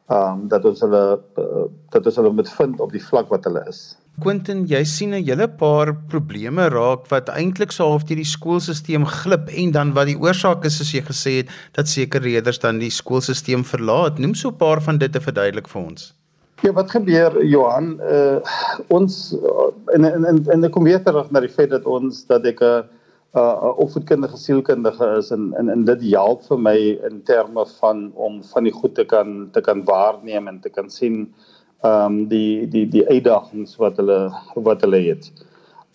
ehm 0.08 0.42
um, 0.42 0.44
dat 0.48 0.66
ons 0.66 0.80
hulle 0.86 1.04
uh, 1.44 1.64
dat 1.92 2.06
ons 2.08 2.16
hulle 2.16 2.32
moet 2.32 2.50
vind 2.58 2.80
op 2.80 2.92
die 2.96 3.04
vlak 3.04 3.28
wat 3.34 3.48
hulle 3.50 3.64
is. 3.68 3.98
Quentin, 4.24 4.64
jy 4.66 4.84
sien 4.88 5.12
'n 5.14 5.26
hele 5.28 5.48
paar 5.48 5.92
probleme 6.14 6.70
raak 6.72 7.10
wat 7.12 7.30
eintlik 7.30 7.76
so 7.76 7.90
half 7.92 8.06
deur 8.08 8.22
die 8.22 8.32
skoolstelsel 8.36 9.06
glip 9.06 9.52
en 9.52 9.72
dan 9.72 9.92
wat 9.94 10.08
die 10.08 10.16
oorsaak 10.16 10.64
is 10.66 10.78
soos 10.80 10.94
jy 10.94 11.04
gesê 11.10 11.34
het 11.42 11.52
dat 11.76 11.92
sekere 11.92 12.24
leerders 12.24 12.60
dan 12.60 12.80
die 12.80 12.90
skoolstelsel 12.90 13.64
verlaat. 13.64 14.20
Noem 14.20 14.34
so 14.34 14.50
'n 14.50 14.58
paar 14.58 14.82
van 14.82 14.98
dit 14.98 15.12
te 15.12 15.20
verduidelik 15.20 15.68
vir 15.68 15.82
ons. 15.82 16.14
Ja, 16.62 16.72
wat 16.74 16.90
gebeur 16.90 17.46
Johan? 17.46 18.00
Uh 18.02 18.38
ons 18.90 19.36
in 19.94 20.06
in 20.06 20.26
in 20.26 20.40
in 20.50 20.62
die 20.66 20.70
kom 20.74 20.88
weer 20.90 21.04
terug 21.06 21.30
na 21.32 21.44
die 21.44 21.52
feit 21.54 21.70
dat 21.70 21.86
ons 21.86 22.24
dat 22.26 22.46
ek 22.50 22.62
'n 22.66 22.88
uh 23.38 23.74
opvoedkundige 23.84 24.38
sielkundige 24.38 25.10
is 25.18 25.30
en 25.32 25.54
en 25.60 25.70
en 25.70 25.86
dit 25.86 26.02
help 26.16 26.42
vir 26.48 26.60
my 26.60 26.78
in 27.10 27.22
terme 27.24 27.66
van 27.82 28.12
om 28.16 28.42
van 28.44 28.64
die 28.64 28.74
goed 28.74 28.96
te 28.96 29.06
kan 29.06 29.50
te 29.54 29.62
kan 29.62 29.84
waarneem 29.86 30.48
en 30.48 30.60
te 30.60 30.70
kan 30.70 30.90
sien 30.90 31.34
ehm 31.84 32.06
um, 32.06 32.28
die 32.28 32.68
die 32.68 32.88
die 32.90 33.06
uitdagings 33.08 33.78
wat 33.78 33.98
hulle 34.02 34.20
wat 34.56 34.82
hulle 34.82 35.02
het. 35.12 35.30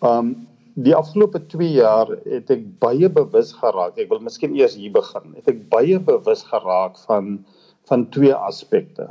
Ehm 0.02 0.18
um, 0.18 0.46
die 0.74 0.94
afgelope 0.94 1.42
2 1.46 1.72
jaar 1.72 2.08
het 2.24 2.50
ek 2.50 2.62
baie 2.78 3.10
bewus 3.10 3.52
geraak. 3.52 3.98
Ek 3.98 4.08
wil 4.08 4.22
miskien 4.22 4.54
eers 4.56 4.78
hier 4.78 4.92
begin. 4.94 5.34
Het 5.34 5.48
ek 5.48 5.68
baie 5.68 5.98
bewus 5.98 6.42
geraak 6.54 6.98
van 7.08 7.44
van 7.90 8.08
twee 8.10 8.34
aspekte. 8.34 9.08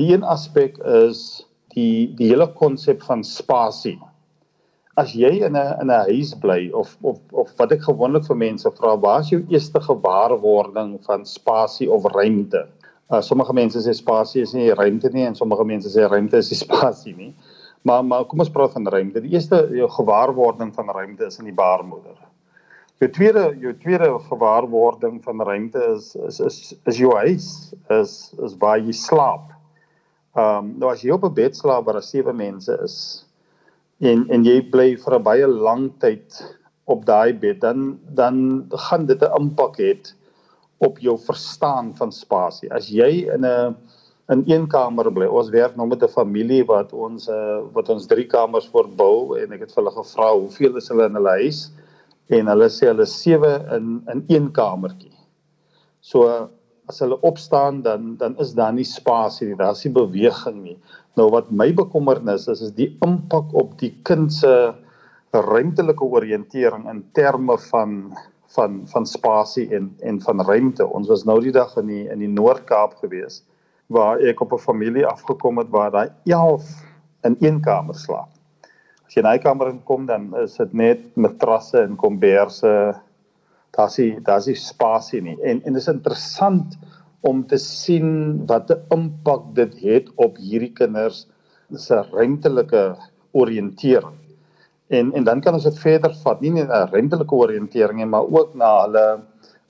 Die 0.00 0.08
een 0.14 0.22
aspek 0.24 0.78
is 0.88 1.42
die 1.74 2.08
die 2.16 2.30
hele 2.30 2.46
konsep 2.56 3.02
van 3.04 3.20
spasie. 3.24 3.98
As 4.96 5.12
jy 5.12 5.32
in 5.44 5.56
'n 5.56 5.80
in 5.82 5.90
'n 5.90 6.04
huis 6.08 6.32
bly 6.40 6.70
of 6.72 6.96
of 7.02 7.18
of 7.32 7.52
wat 7.58 7.72
ek 7.72 7.82
gewoonlik 7.82 8.24
vir 8.24 8.36
mense 8.36 8.70
vra, 8.70 8.96
waar 8.96 9.20
is 9.20 9.28
jou 9.28 9.42
eerste 9.48 9.80
gewaarwording 9.80 10.96
van 11.04 11.26
spasie 11.26 11.90
of 11.92 12.04
ruimte? 12.14 12.66
Uh, 13.10 13.20
sommige 13.20 13.52
mense 13.52 13.78
sê 13.78 13.92
spasie 13.92 14.42
is 14.42 14.54
nie 14.54 14.72
ruimte 14.72 15.12
nie 15.12 15.26
en 15.26 15.34
sommige 15.34 15.64
mense 15.64 15.88
sê 15.88 16.08
ruimte 16.08 16.36
is 16.36 16.48
die 16.48 16.62
spasie 16.66 17.16
nie. 17.16 17.34
Maar 17.82 18.04
maar 18.04 18.24
kom 18.24 18.40
ons 18.40 18.50
praat 18.50 18.72
van 18.72 18.86
ruimte. 18.88 19.20
Die 19.20 19.32
eerste 19.36 19.68
jou 19.76 19.88
gewaarwording 19.88 20.74
van 20.74 20.88
ruimte 20.88 21.26
is 21.26 21.38
in 21.38 21.44
die 21.44 21.58
baarmoeder. 21.64 22.16
Jou 22.98 23.10
tweede 23.10 23.56
jou 23.60 23.74
tweede 23.74 24.18
gewaarwording 24.28 25.22
van 25.22 25.40
ruimte 25.40 25.84
is 25.94 26.16
is 26.16 26.40
is 26.40 26.74
is 26.86 26.96
jou 26.96 27.16
huis, 27.16 27.74
is 27.90 28.34
is 28.40 28.56
waar 28.56 28.78
jy 28.78 28.92
slaap. 28.92 29.52
Ehm 30.36 30.58
um, 30.58 30.74
nou 30.80 30.88
as 30.90 31.02
jy 31.04 31.12
op 31.12 31.24
'n 31.24 31.34
bed 31.34 31.56
slaap 31.56 31.84
waar 31.84 31.94
daar 32.00 32.02
sewe 32.02 32.32
mense 32.32 32.72
is 32.84 33.24
en 34.00 34.26
en 34.30 34.44
jy 34.44 34.60
bly 34.70 34.96
vir 34.96 35.14
'n 35.18 35.22
baie 35.22 35.46
lang 35.46 35.90
tyd 36.00 36.42
op 36.84 37.04
daai 37.06 37.32
bed, 37.32 37.60
dan 37.60 37.98
dan 38.14 38.66
gaan 38.70 39.06
dit 39.06 39.22
'n 39.22 39.36
impak 39.40 39.76
hê 39.78 39.92
op 40.78 40.98
jou 40.98 41.18
verstaan 41.18 41.94
van 41.94 42.12
spasie. 42.12 42.72
As 42.72 42.88
jy 42.88 43.28
in 43.34 43.44
'n 43.44 43.76
in 44.30 44.42
een 44.46 44.66
kamer 44.66 45.10
bly. 45.12 45.26
Ons 45.26 45.50
werk 45.50 45.76
nou 45.76 45.86
met 45.86 46.02
'n 46.02 46.08
familie 46.08 46.64
wat 46.64 46.92
ons 46.92 47.28
uh, 47.28 47.60
wat 47.72 47.88
ons 47.88 48.06
drie 48.06 48.26
kamers 48.26 48.68
voorbou 48.68 49.38
en 49.38 49.52
ek 49.52 49.60
het 49.60 49.72
vir 49.72 49.82
hulle 49.82 49.96
gevra 49.96 50.32
hoeveel 50.32 50.76
is 50.76 50.88
hulle 50.88 51.06
in 51.06 51.14
hulle 51.14 51.34
huis 51.42 51.70
en 52.28 52.46
hulle 52.46 52.68
sê 52.68 52.86
hulle 52.86 53.06
sewe 53.06 53.52
in 53.76 54.02
in 54.12 54.24
een 54.28 54.52
kamertjie. 54.52 55.16
So 56.00 56.48
as 56.92 57.00
hulle 57.00 57.18
opstaan 57.24 57.80
dan 57.82 58.16
dan 58.20 58.36
is 58.44 58.52
daar 58.58 58.72
nie 58.76 58.86
spasie 58.86 59.48
nie, 59.48 59.58
daar's 59.60 59.84
nie 59.86 59.94
beweging 59.96 60.60
nie. 60.62 60.76
Nou 61.16 61.30
wat 61.32 61.50
my 61.50 61.70
bekommernis 61.76 62.48
is 62.52 62.62
is 62.68 62.74
die 62.76 62.90
impak 63.06 63.52
op 63.56 63.78
die 63.80 63.92
kind 64.08 64.32
se 64.32 64.52
ruimtelike 65.32 66.04
oriëntering 66.04 66.84
in 66.92 67.00
terme 67.16 67.56
van 67.70 67.96
van 68.52 68.82
van 68.92 69.08
spasie 69.08 69.68
en 69.72 69.88
en 70.04 70.20
van 70.20 70.44
ruimte. 70.44 70.86
Ons 70.86 71.08
was 71.08 71.24
nou 71.24 71.40
die 71.40 71.54
dag 71.54 71.72
in 71.80 71.88
die 71.88 72.04
in 72.12 72.20
die 72.20 72.32
Noord-Kaap 72.32 73.00
gewees 73.00 73.42
waar 73.92 74.20
ek 74.20 74.40
op 74.40 74.52
'n 74.52 74.58
familie 74.58 75.06
afgekom 75.06 75.58
het 75.58 75.70
waar 75.70 75.90
daai 75.90 76.10
11 76.24 76.68
in 77.24 77.36
een 77.40 77.60
kamer 77.60 77.94
slaap. 77.94 78.28
As 79.06 79.14
jy 79.14 79.20
in 79.20 79.28
daai 79.28 79.38
kamer 79.38 79.68
inkom 79.68 80.06
dan 80.06 80.34
is 80.36 80.56
dit 80.56 80.72
net 80.72 81.16
matrasse 81.16 81.80
en 81.80 81.96
komberse. 81.96 82.94
Daar's 83.76 83.98
nie 83.98 84.20
daar's 84.20 84.46
nie 84.46 84.58
spasie 84.60 85.22
nie. 85.22 85.38
En 85.42 85.62
en 85.64 85.72
dit 85.72 85.82
is 85.82 85.88
interessant 85.88 86.76
om 87.22 87.46
te 87.46 87.58
sien 87.58 88.08
wat 88.46 88.70
'n 88.70 88.82
impak 88.96 89.54
dit 89.54 89.74
het 89.80 90.10
op 90.16 90.36
hierdie 90.36 90.72
kinders 90.72 91.26
se 91.86 92.02
ruimtelike 92.12 92.96
oriëntering. 93.32 94.18
En 94.88 95.12
en 95.12 95.24
dan 95.24 95.40
kan 95.40 95.54
ons 95.54 95.64
dit 95.64 95.78
verder 95.78 96.14
vat, 96.24 96.40
nie 96.40 96.50
net 96.50 96.68
'n 96.68 96.90
ruimtelike 96.92 97.34
oriëntering 97.34 97.98
nie, 97.98 98.06
maar 98.06 98.28
ook 98.28 98.54
na 98.54 98.70
hulle 98.84 99.06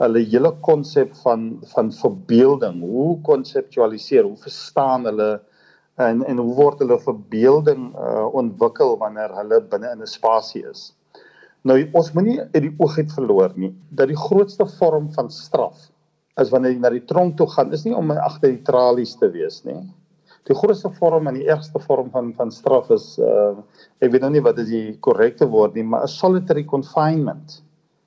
hulle 0.02 0.24
hele 0.32 0.52
konsep 0.60 1.14
van 1.24 1.58
van 1.74 1.92
verbeelding. 1.92 2.80
Hoe 2.80 3.20
konseptualiseer, 3.20 4.24
hoe 4.24 4.36
verstaan 4.36 5.04
hulle 5.04 5.40
en 5.96 6.24
en 6.24 6.36
hoe 6.36 6.54
word 6.54 6.78
hulle 6.78 6.98
verbeelding 6.98 7.94
uh, 7.94 8.26
ontwikkel 8.34 8.98
wanneer 8.98 9.34
hulle 9.36 9.60
binne 9.60 9.92
in 9.92 10.02
'n 10.02 10.06
spasie 10.06 10.64
is? 10.70 10.92
Nou 11.68 11.78
ons 11.94 12.12
moenie 12.16 12.40
uit 12.40 12.62
die 12.64 12.74
oog 12.82 12.96
uit 12.98 13.12
verloor 13.14 13.52
nie 13.54 13.70
dat 13.94 14.10
die 14.10 14.18
grootste 14.18 14.66
vorm 14.78 15.08
van 15.14 15.30
straf 15.30 15.88
is 16.40 16.50
wanneer 16.50 16.72
jy 16.74 16.80
na 16.80 16.90
die 16.94 17.04
tronk 17.06 17.36
toe 17.36 17.46
gaan, 17.52 17.74
is 17.76 17.84
nie 17.84 17.94
om 17.94 18.10
agter 18.14 18.54
die 18.54 18.62
tralies 18.66 19.12
te 19.20 19.28
wees 19.34 19.60
nie. 19.66 19.76
Die 20.48 20.56
grootste 20.58 20.90
vorm 20.96 21.28
en 21.30 21.36
die 21.38 21.46
ergste 21.52 21.78
vorm 21.84 22.08
van 22.10 22.32
van 22.38 22.50
straf 22.50 22.90
is 22.94 23.14
uh 23.22 23.52
ek 24.02 24.10
weet 24.10 24.24
nou 24.24 24.32
nie 24.34 24.42
wat 24.42 24.58
is 24.58 24.70
die 24.72 24.96
korrekte 25.06 25.46
woord 25.46 25.76
nie, 25.78 25.84
maar 25.86 26.02
'n 26.02 26.10
solitary 26.10 26.64
confinement. 26.64 27.60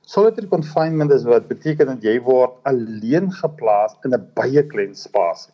Solitary 0.05 0.47
confinement 0.47 1.11
is 1.11 1.23
wat 1.23 1.47
beteken 1.47 1.87
dat 1.87 2.03
jy 2.03 2.19
word 2.21 2.59
alleen 2.63 3.31
geplaas 3.31 3.95
in 4.03 4.13
'n 4.13 4.27
baie 4.35 4.63
klein 4.63 4.95
spasie. 4.95 5.53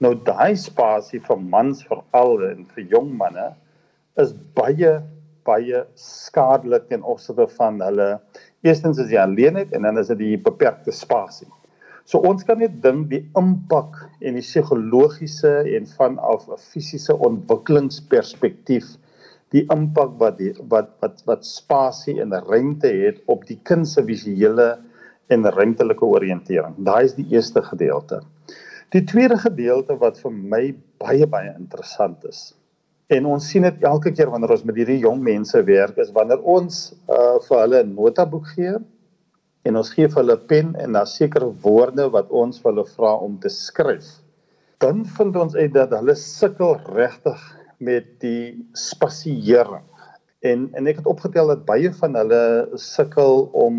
Nou 0.00 0.14
daai 0.14 0.56
spasie 0.56 1.20
vir 1.20 1.38
mans 1.38 1.84
veral 1.84 2.42
en 2.50 2.66
vir 2.74 2.84
jong 2.90 3.12
manne 3.16 3.54
is 4.18 4.34
baie 4.56 5.02
baie 5.44 5.84
skadelik 6.00 6.88
ten 6.88 7.02
opsigte 7.02 7.46
van 7.58 7.80
hulle 7.84 8.08
eerstens 8.64 8.98
is 8.98 9.10
die 9.12 9.20
alleenheid 9.20 9.72
en 9.72 9.86
dan 9.86 9.98
is 10.00 10.10
dit 10.12 10.18
die 10.18 10.36
beperkte 10.40 10.92
spasie. 10.92 11.48
So 12.04 12.20
ons 12.28 12.44
kan 12.44 12.60
net 12.60 12.82
dink 12.84 13.08
die 13.12 13.22
impak 13.38 13.96
en 14.20 14.36
die 14.36 14.44
psigologiese 14.44 15.54
en 15.76 15.86
vanaf 15.98 16.48
'n 16.48 16.60
fisiese 16.60 17.16
ontwikkelingsperspektief 17.16 18.96
die 19.54 19.64
impak 19.72 20.16
wat 20.18 20.38
die, 20.38 20.52
wat 20.68 20.90
wat 21.00 21.22
wat 21.28 21.46
spasie 21.46 22.20
en 22.20 22.32
ruimte 22.32 22.88
het 22.88 23.22
op 23.26 23.46
die 23.46 23.60
kind 23.70 23.88
se 23.88 24.02
visuele 24.02 24.74
en 25.32 25.46
ruimtelike 25.46 26.04
oriëntering. 26.04 26.74
Daai 26.84 27.04
is 27.04 27.14
die 27.14 27.28
eerste 27.32 27.62
gedeelte. 27.62 28.20
Die 28.92 29.04
tweede 29.04 29.38
gedeelte 29.40 29.96
wat 29.98 30.18
vir 30.20 30.34
my 30.34 30.64
baie 31.02 31.26
baie 31.26 31.54
interessant 31.56 32.24
is. 32.28 32.52
En 33.12 33.26
ons 33.28 33.46
sien 33.50 33.64
dit 33.66 33.82
elke 33.84 34.12
keer 34.16 34.30
wanneer 34.32 34.54
ons 34.54 34.64
met 34.64 34.76
hierdie 34.80 35.02
jong 35.02 35.20
mense 35.20 35.60
werk 35.68 35.98
is 36.00 36.12
wanneer 36.16 36.40
ons 36.40 36.94
uh, 37.12 37.36
vir 37.44 37.58
hulle 37.60 37.82
'n 37.84 37.94
notaboek 37.96 38.46
gee 38.56 38.78
en 39.68 39.76
ons 39.80 39.90
gee 39.96 40.08
vir 40.08 40.20
hulle 40.22 40.36
pen 40.48 40.72
en 40.80 40.96
daar 40.96 41.08
sekere 41.08 41.50
woorde 41.64 42.08
wat 42.12 42.30
ons 42.30 42.60
vir 42.60 42.72
hulle 42.72 42.86
vra 42.96 43.12
om 43.26 43.36
te 43.40 43.52
skryf. 43.52 44.08
Dan 44.80 45.04
vind 45.04 45.36
ons 45.36 45.56
uit 45.56 45.72
dat 45.72 45.92
hulle 45.92 46.16
sukkel 46.16 46.78
regtig 46.96 47.40
met 47.78 48.08
die 48.24 48.56
spasiering. 48.72 49.84
En 50.44 50.70
en 50.72 50.88
ek 50.88 51.02
het 51.02 51.08
opgetel 51.08 51.52
dat 51.52 51.64
baie 51.68 51.92
van 52.00 52.16
hulle 52.16 52.42
sukkel 52.80 53.48
om 53.52 53.76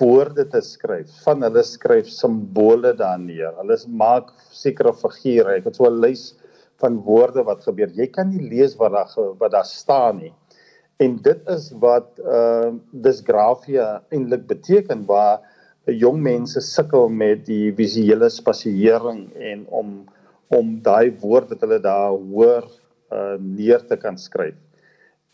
woorde 0.00 0.44
te 0.48 0.60
skryf. 0.60 1.12
Van 1.24 1.44
hulle 1.44 1.64
skryf 1.64 2.08
simbole 2.08 2.92
daar 2.96 3.20
neer. 3.20 3.52
Hulle 3.60 3.76
maak 3.88 4.32
sekere 4.52 4.92
figure. 4.96 5.56
Ek 5.56 5.68
het 5.68 5.76
so 5.76 5.88
'n 5.88 6.00
lys 6.00 6.34
van 6.82 6.98
woorde 7.04 7.44
wat 7.46 7.64
gebeur. 7.64 7.92
Jy 7.94 8.08
kan 8.12 8.30
nie 8.32 8.42
lees 8.50 8.76
wat 8.80 8.92
daar 8.92 9.32
wat 9.40 9.54
daar 9.54 9.68
staan 9.68 10.20
nie. 10.24 10.32
En 11.02 11.18
dit 11.22 11.48
is 11.52 11.70
wat 11.80 12.20
uh 12.24 12.72
dysgrafia 12.90 14.02
eintlik 14.10 14.46
beteken 14.48 15.04
waar 15.08 15.40
jong 15.84 16.20
mense 16.22 16.60
sukkel 16.60 17.08
met 17.08 17.44
die 17.46 17.72
visuele 17.76 18.28
spasiering 18.32 19.28
en 19.36 19.66
om 19.68 19.96
om 20.48 20.76
daai 20.82 21.10
woord 21.20 21.50
wat 21.50 21.64
hulle 21.66 21.80
daar 21.82 22.14
hoor 22.14 22.68
uh 23.12 23.34
neer 23.38 23.84
te 23.86 23.96
kan 23.96 24.18
skryf. 24.18 24.56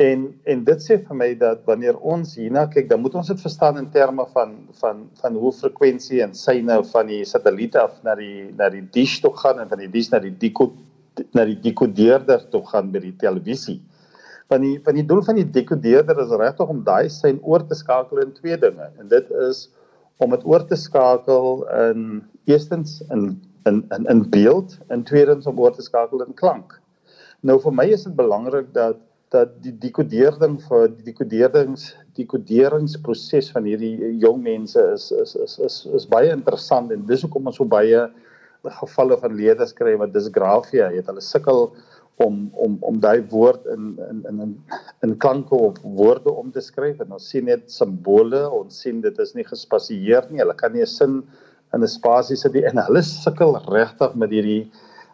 En 0.02 0.24
en 0.44 0.64
dit 0.64 0.82
sê 0.82 0.96
vir 0.98 1.16
my 1.16 1.28
dat 1.38 1.66
wanneer 1.68 1.98
ons 2.00 2.34
hierna 2.36 2.64
kyk, 2.66 2.88
dan 2.90 3.02
moet 3.04 3.14
ons 3.14 3.28
dit 3.28 3.40
verstaan 3.40 3.78
in 3.78 3.90
terme 3.90 4.24
van 4.34 4.54
van 4.80 5.04
van 5.20 5.36
hoe 5.36 5.52
frekwensie 5.52 6.22
en 6.24 6.34
syne 6.34 6.80
van 6.92 7.06
die 7.06 7.24
satelliete 7.28 7.80
af 7.80 8.00
na 8.02 8.16
die 8.18 8.48
na 8.56 8.70
die 8.72 8.82
dish 8.94 9.20
toe 9.20 9.34
gaan 9.42 9.60
en 9.62 9.68
van 9.68 9.84
die 9.84 9.90
dish 9.92 10.10
na 10.10 10.18
die 10.22 10.32
deko 10.32 10.72
na 11.36 11.44
die 11.48 11.58
dekodeerder 11.60 12.48
toe 12.50 12.62
gaan 12.70 12.92
by 12.92 13.02
die 13.04 13.16
televisie 13.20 13.80
van 14.52 14.64
die 14.64 14.74
van 14.84 14.98
die 14.98 15.06
doel 15.06 15.22
van 15.26 15.38
die 15.40 15.48
dekodeerder 15.58 16.18
is 16.24 16.34
regtig 16.40 16.72
om 16.74 16.82
daai 16.86 17.08
sein 17.12 17.40
oor 17.42 17.64
te 17.68 17.78
skakel 17.78 18.20
in 18.24 18.34
twee 18.36 18.58
dinge 18.64 18.90
en 19.00 19.08
dit 19.12 19.30
is 19.48 19.68
om 20.22 20.34
dit 20.34 20.44
oor 20.46 20.64
te 20.68 20.78
skakel 20.78 21.64
in 21.78 22.22
eerstens 22.50 23.00
in 23.10 23.32
in 23.70 23.82
in 23.96 24.06
in 24.12 24.22
beeld 24.30 24.76
en 24.88 25.04
tweedens 25.08 25.46
om 25.46 25.60
oor 25.60 25.74
te 25.74 25.82
skakel 25.82 26.22
in 26.26 26.34
klank. 26.34 26.78
Nou 27.42 27.58
vir 27.62 27.74
my 27.74 27.88
is 27.94 28.06
dit 28.08 28.16
belangrik 28.18 28.72
dat 28.74 29.00
dat 29.32 29.54
die 29.64 29.72
dekodering 29.80 30.58
vir 30.68 30.90
die 30.92 31.06
dekoderings 31.08 31.92
dekoderingsproses 32.18 33.48
van 33.54 33.64
hierdie 33.64 34.12
jong 34.20 34.42
mense 34.44 34.82
is 34.92 35.08
is 35.22 35.36
is 35.46 35.58
is 35.68 35.78
is 36.00 36.08
baie 36.10 36.32
interessant 36.34 36.92
en 36.92 37.06
dis 37.08 37.24
hoekom 37.24 37.48
ons 37.48 37.56
so 37.56 37.64
baie 37.64 38.04
gevalle 38.64 39.18
van 39.18 39.36
leerders 39.36 39.72
kry 39.72 39.96
wat 39.96 40.12
disgrafia 40.12 40.90
het. 40.90 41.06
Hulle 41.06 41.20
sukkel 41.20 41.72
om 42.16 42.50
om 42.52 42.76
om 42.80 43.00
daai 43.00 43.22
woord 43.30 43.66
in 43.66 43.96
in 44.10 44.24
in 44.28 44.56
in 45.02 45.16
klanke 45.16 45.54
of 45.54 45.78
woorde 45.82 46.30
om 46.30 46.50
te 46.52 46.60
skryf 46.60 47.00
en 47.00 47.12
ons 47.16 47.28
sien 47.28 47.44
net 47.44 47.70
simbole 47.72 48.42
ons 48.50 48.82
sien 48.84 49.00
dit 49.00 49.18
is 49.24 49.34
nie 49.34 49.46
gespasieer 49.48 50.28
nie 50.30 50.42
hulle 50.42 50.56
kan 50.56 50.72
nie 50.72 50.82
'n 50.82 50.86
sin 50.86 51.22
in 51.74 51.82
'n 51.82 51.88
spasie 51.88 52.36
sit 52.36 52.52
nie 52.54 52.64
en 52.70 52.84
hulle 52.86 53.02
sukkel 53.02 53.56
regtig 53.68 54.14
met 54.14 54.30
hierdie 54.30 54.70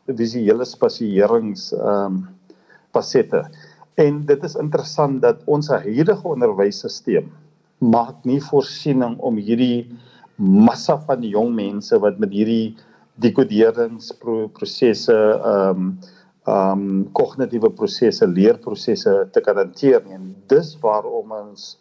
visuele 0.06 0.64
spasierings 0.64 1.72
ehm 1.72 2.06
um, 2.06 2.28
fasette 2.92 3.44
en 3.96 4.26
dit 4.26 4.44
is 4.44 4.56
interessant 4.56 5.22
dat 5.22 5.42
ons 5.46 5.68
huidige 5.68 6.28
onderwysstelsel 6.34 7.24
maak 7.78 8.24
nie 8.24 8.40
voorsiening 8.40 9.18
om 9.20 9.36
hierdie 9.36 9.86
massa 10.36 10.96
van 11.06 11.22
jong 11.22 11.54
mense 11.54 11.98
wat 11.98 12.18
met 12.18 12.30
hierdie 12.30 12.76
dekoderingsprosesse 13.22 15.18
ehm 15.18 15.82
um, 15.82 15.98
um 16.48 17.04
kognitiewe 17.12 17.68
prosesse, 17.76 18.26
leerprosesse 18.26 19.12
te 19.34 19.40
kan 19.44 19.56
hanteer 19.60 20.00
nie. 20.06 20.14
En 20.16 20.30
dis 20.48 20.70
waarom 20.80 21.32
ons 21.36 21.74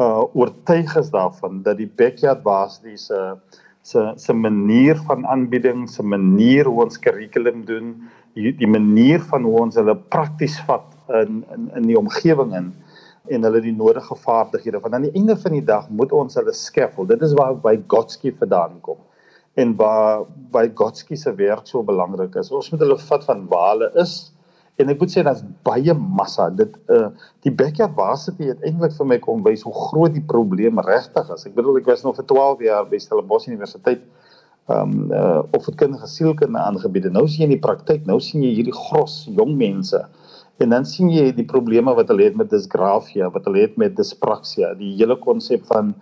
uh 0.00 0.24
oortuig 0.36 0.96
is 1.00 1.10
daarvan 1.12 1.62
dat 1.64 1.76
die 1.80 1.88
backyard 2.00 2.42
basiese 2.44 3.36
se 3.82 4.12
se 4.16 4.32
manier 4.32 4.96
van 5.08 5.26
aanbieding, 5.26 5.88
se 5.88 6.02
manier 6.02 6.64
hoe 6.66 6.82
ons 6.84 6.98
kurrikulum 6.98 7.64
doen, 7.64 7.94
die, 8.34 8.52
die 8.56 8.68
manier 8.68 9.20
van 9.30 9.44
hoe 9.46 9.60
ons 9.60 9.76
hulle 9.78 9.96
prakties 10.12 10.58
vat 10.68 10.88
in 11.22 11.44
in 11.54 11.70
in 11.76 11.90
die 11.92 11.98
omgewing 11.98 12.54
in 12.56 12.72
en 13.26 13.42
hulle 13.42 13.60
die 13.60 13.74
nodige 13.74 14.14
vaardighede 14.22 14.80
van 14.80 14.94
aan 14.94 15.06
die 15.08 15.14
einde 15.18 15.36
van 15.36 15.52
die 15.52 15.64
dag 15.64 15.88
moet 15.90 16.12
ons 16.12 16.34
hulle 16.38 16.52
scaffold. 16.54 17.08
Dit 17.08 17.22
is 17.26 17.34
waar 17.34 17.56
by 17.58 17.74
Godski 17.90 18.32
vandaan 18.38 18.80
kom 18.80 19.00
en 19.56 19.74
waar 19.76 20.24
by 20.52 20.66
Godski 20.76 21.16
se 21.16 21.32
werk 21.34 21.68
so 21.68 21.82
belangrik 21.84 22.34
is. 22.36 22.52
Ons 22.52 22.70
moet 22.72 22.82
hulle 22.84 22.98
vat 23.08 23.24
van 23.28 23.46
waar 23.50 23.70
hulle 23.74 23.90
is 24.02 24.16
en 24.76 24.92
ek 24.92 25.00
moet 25.00 25.12
sê 25.12 25.22
daar's 25.24 25.40
baie 25.64 25.94
massa. 25.96 26.50
Dit 26.52 26.76
uh 26.92 27.08
die 27.46 27.52
backyard 27.52 27.96
varsity 27.96 28.50
het 28.50 28.64
eintlik 28.66 28.92
vir 28.98 29.08
my 29.12 29.18
kom 29.24 29.44
wys 29.46 29.64
hoe 29.64 29.74
groot 29.88 30.12
die 30.12 30.24
probleem 30.32 30.80
regtig 30.84 31.30
is. 31.32 31.46
Ek 31.48 31.56
bedoel 31.56 31.80
ek 31.80 31.88
was 31.88 32.04
nog 32.04 32.18
vir 32.20 32.28
12 32.28 32.64
jaar 32.68 32.88
by 32.90 33.00
Stellenbosch 33.00 33.48
Universiteit 33.48 34.04
um 34.72 35.12
uh 35.14 35.40
opvoedkundige 35.56 36.10
sielkunde 36.10 36.60
aangebied. 36.60 37.08
Nou 37.14 37.24
sien 37.24 37.46
jy 37.46 37.50
in 37.50 37.56
die 37.56 37.64
praktyk, 37.64 38.04
nou 38.06 38.20
sien 38.20 38.44
jy 38.44 38.52
hierdie 38.58 38.76
gros 38.76 39.22
jong 39.32 39.56
mense 39.56 40.02
en 40.60 40.72
dan 40.72 40.86
sien 40.88 41.08
jy 41.12 41.30
die 41.36 41.44
probleme 41.48 41.92
wat 41.96 42.08
hulle 42.12 42.28
het 42.28 42.36
met 42.36 42.48
dysgrafia, 42.52 43.28
wat 43.32 43.44
hulle 43.48 43.64
het 43.64 43.74
met 43.80 43.96
dyspraxia, 43.96 44.72
die 44.78 44.94
hele 44.96 45.16
konsep 45.20 45.64
van 45.68 45.92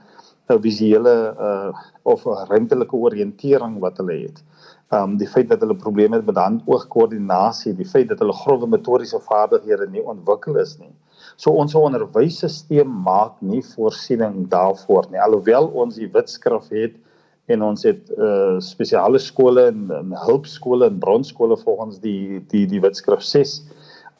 'n 0.48 0.60
visuele 0.60 1.34
uh 1.40 1.72
of 2.02 2.26
'n 2.26 2.46
ruimtelike 2.48 2.96
oriëntering 2.96 3.78
wat 3.80 3.96
hulle 3.96 4.16
het. 4.26 4.42
Um 4.92 5.16
die 5.16 5.28
feit 5.28 5.48
dat 5.48 5.60
hulle 5.60 5.76
probleme 5.76 6.16
het 6.16 6.26
met 6.26 6.36
hand-oog-koördinasie, 6.36 7.74
die 7.74 7.88
feit 7.88 8.08
dat 8.08 8.18
hulle 8.18 8.32
grove 8.32 8.66
motoriese 8.66 9.20
vaardighede 9.20 9.88
nie 9.90 10.04
ontwikkel 10.04 10.56
is 10.60 10.76
nie. 10.78 10.92
So 11.36 11.50
ons 11.50 11.74
onderwysstelsel 11.74 12.84
maak 12.84 13.40
nie 13.40 13.62
voorsiening 13.74 14.48
daarvoor 14.48 15.08
nie. 15.10 15.20
Alhoewel 15.20 15.66
ons 15.66 15.96
die 15.96 16.10
wetskrif 16.12 16.68
het 16.68 16.94
en 17.46 17.62
ons 17.62 17.82
het 17.82 18.12
uh 18.18 18.60
spesiale 18.60 19.18
skole 19.18 19.66
en, 19.72 19.88
en 19.90 20.12
hulpskole 20.26 20.86
en 20.86 20.98
bronskole 20.98 21.56
volgens 21.56 21.98
die 22.00 22.44
die 22.52 22.66
die 22.66 22.80
wetskrif 22.80 23.22
6 23.22 23.62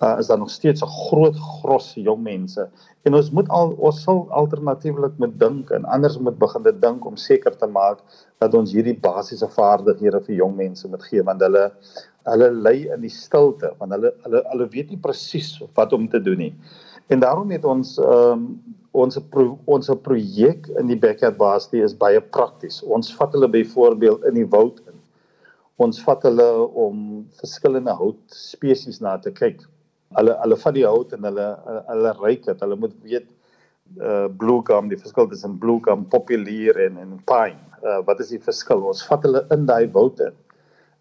uh, 0.03 0.17
is 0.19 0.27
daar 0.27 0.39
nog 0.39 0.51
steeds 0.51 0.83
'n 0.83 0.87
groot 0.87 1.37
gros 1.37 1.95
jong 1.95 2.23
mense. 2.23 2.69
En 3.03 3.15
ons 3.15 3.31
moet 3.31 3.49
al 3.49 3.71
ons 3.79 4.03
sal 4.03 4.27
alternatiefelik 4.31 5.19
moet 5.19 5.39
dink 5.39 5.71
en 5.71 5.85
anders 5.85 6.19
moet 6.19 6.39
begin 6.39 6.63
dit 6.63 6.83
dink 6.83 7.05
om 7.05 7.17
seker 7.17 7.57
te 7.57 7.67
maak 7.67 7.99
dat 8.39 8.55
ons 8.55 8.73
hierdie 8.73 8.99
basiese 9.01 9.49
vaardighede 9.49 10.21
vir 10.21 10.35
jong 10.35 10.57
mense 10.57 10.89
moet 10.89 11.03
gee 11.03 11.23
want 11.23 11.41
hulle 11.41 11.73
hulle 12.23 12.51
lê 12.51 12.93
in 12.95 13.01
die 13.01 13.11
stilte 13.13 13.75
want 13.79 13.93
hulle 13.93 14.15
hulle 14.23 14.43
hulle 14.53 14.69
weet 14.69 14.91
nie 14.91 15.01
presies 15.01 15.63
wat 15.75 15.93
om 15.93 16.09
te 16.09 16.23
doen 16.23 16.39
nie. 16.39 16.55
En 17.07 17.21
daarom 17.21 17.51
het 17.51 17.65
ons 17.65 17.99
um, 17.99 18.63
ons 18.91 19.19
pro, 19.31 19.59
ons 19.65 19.91
projek 20.03 20.69
in 20.79 20.87
die 20.87 20.99
backyard 20.99 21.37
varsity 21.37 21.83
is 21.83 21.97
baie 21.97 22.21
prakties. 22.21 22.83
Ons 22.83 23.15
vat 23.15 23.33
hulle 23.33 23.49
byvoorbeeld 23.49 24.25
in 24.25 24.35
die 24.35 24.49
woud 24.49 24.81
in. 24.87 24.99
Ons 25.77 26.01
vat 26.03 26.23
hulle 26.23 26.67
om 26.67 27.27
verskillende 27.41 27.91
hout 27.91 28.23
spesies 28.29 29.01
na 29.01 29.19
te 29.19 29.31
kyk 29.31 29.61
hulle 30.19 30.37
hulle 30.43 30.59
vat 30.65 30.75
die 30.75 30.87
hout 30.87 31.13
en 31.17 31.29
hulle 31.31 31.49
hulle 31.89 32.15
ryk 32.21 32.47
dit. 32.47 32.61
Hulle 32.61 32.77
moet 32.77 32.95
weet 33.03 33.29
uh 34.01 34.29
blue 34.41 34.63
gum, 34.65 34.89
die 34.89 34.99
verskil 35.01 35.29
tussen 35.29 35.59
blue 35.61 35.81
gum, 35.85 36.07
populier 36.11 36.79
en 36.87 36.97
en 37.03 37.19
pine. 37.29 37.61
Uh 37.85 38.01
wat 38.07 38.21
is 38.25 38.33
die 38.33 38.43
verskil? 38.43 38.83
Ons 38.93 39.05
vat 39.09 39.27
hulle 39.27 39.45
in 39.55 39.67
daai 39.71 39.87
woud 39.93 40.21
in 40.25 40.35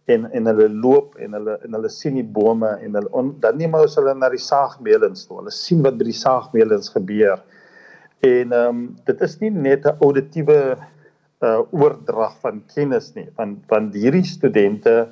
en 0.05 0.25
en 0.32 0.50
hulle 0.51 0.67
loop 0.70 1.15
en 1.24 1.36
hulle 1.38 1.58
en 1.63 1.77
hulle 1.77 1.89
sien 1.89 2.17
die 2.20 2.27
bome 2.38 2.74
en 2.84 2.98
hulle 2.98 3.12
on, 3.15 3.32
dan 3.43 3.58
neem 3.58 3.75
ons 3.79 3.96
hulle 4.00 4.15
na 4.20 4.29
die 4.34 4.41
saagmeulens 4.41 5.27
toe. 5.27 5.39
Hulle 5.39 5.53
sien 5.55 5.84
wat 5.86 5.96
by 6.00 6.10
die 6.10 6.17
saagmeulens 6.17 6.91
gebeur. 6.96 7.39
En 8.24 8.51
ehm 8.55 8.67
um, 8.67 8.82
dit 9.08 9.24
is 9.27 9.39
nie 9.41 9.51
net 9.51 9.88
'n 9.88 10.03
auditiewe 10.03 10.60
uh 11.43 11.62
oordrag 11.72 12.36
van 12.43 12.62
kennis 12.75 13.13
nie, 13.15 13.27
want 13.38 13.63
want 13.72 13.96
hierdie 13.96 14.27
studente 14.27 15.08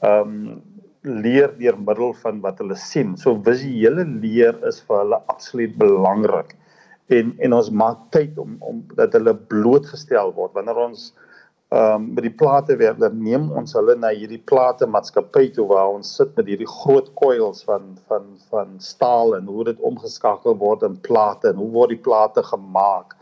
ehm 0.00 0.32
um, 0.32 0.62
leer 1.02 1.52
deur 1.58 1.78
middel 1.80 2.12
van 2.22 2.40
wat 2.44 2.58
hulle 2.60 2.76
sien. 2.76 3.16
So 3.16 3.38
visuele 3.46 4.04
leer 4.04 4.58
is 4.68 4.82
vir 4.88 5.02
hulle 5.02 5.20
absoluut 5.32 5.76
belangrik. 5.80 6.54
En 7.08 7.32
en 7.40 7.56
ons 7.56 7.70
maak 7.72 8.04
tyd 8.14 8.38
om 8.38 8.58
om 8.60 8.84
dat 8.98 9.16
hulle 9.16 9.34
blootgestel 9.52 10.34
word 10.36 10.54
wanneer 10.58 10.78
ons 10.78 11.10
ehm 11.70 12.02
um, 12.02 12.06
by 12.16 12.24
die 12.24 12.34
plate 12.34 12.74
werk, 12.76 12.98
dan 12.98 13.20
neem 13.22 13.44
ons 13.54 13.76
hulle 13.78 13.94
na 13.96 14.10
hierdie 14.10 14.42
plate 14.52 14.86
maatskappy 14.90 15.52
toe 15.54 15.68
waar 15.70 15.92
ons 15.94 16.16
sit 16.18 16.32
met 16.36 16.48
hierdie 16.50 16.68
groot 16.68 17.12
coils 17.14 17.62
van 17.68 17.92
van 18.10 18.26
van 18.50 18.72
staal 18.82 19.36
en 19.38 19.46
hoe 19.46 19.64
dit 19.70 19.84
omgeskakel 19.90 20.58
word 20.58 20.82
in 20.82 20.96
plate 21.06 21.52
en 21.52 21.62
hoe 21.62 21.70
word 21.76 21.94
die 21.94 22.04
plate 22.08 22.42
gemaak. 22.42 23.14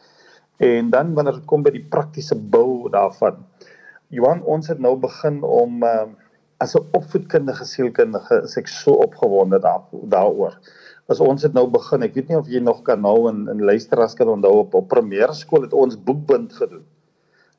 En 0.59 0.91
dan 0.91 1.13
wanneer 1.15 1.39
dit 1.39 1.47
kom 1.47 1.63
by 1.63 1.71
die 1.71 1.85
praktiese 1.93 2.35
bou 2.35 2.89
daarvan. 2.91 3.45
Johan, 4.09 4.41
ons 4.43 4.67
het 4.73 4.81
nou 4.81 4.97
begin 4.97 5.43
om 5.45 5.85
ehm 5.85 6.17
uh, 6.17 6.25
as 6.59 6.75
'n 6.75 6.85
opvoedkundige 6.99 7.65
sielkundige 7.65 8.43
is 8.43 8.57
ek 8.57 8.69
so 8.69 8.93
opgewonde 8.93 9.59
daar 9.61 9.83
daaroor. 10.15 10.59
As 11.09 11.21
ons 11.21 11.43
het 11.43 11.53
nou 11.53 11.67
begin, 11.71 12.03
ek 12.03 12.15
weet 12.15 12.29
nie 12.29 12.39
of 12.39 12.49
jy 12.49 12.61
nog 12.61 12.83
kan 12.83 13.01
nou 13.01 13.29
in 13.31 13.49
in 13.49 13.65
luisteraars 13.65 14.15
kan 14.15 14.29
onthou 14.29 14.59
op 14.65 14.75
op 14.75 14.89
primêre 14.89 15.35
skool 15.35 15.63
het 15.63 15.73
ons 15.73 15.97
boekbind 15.97 16.53
gedoen 16.53 16.85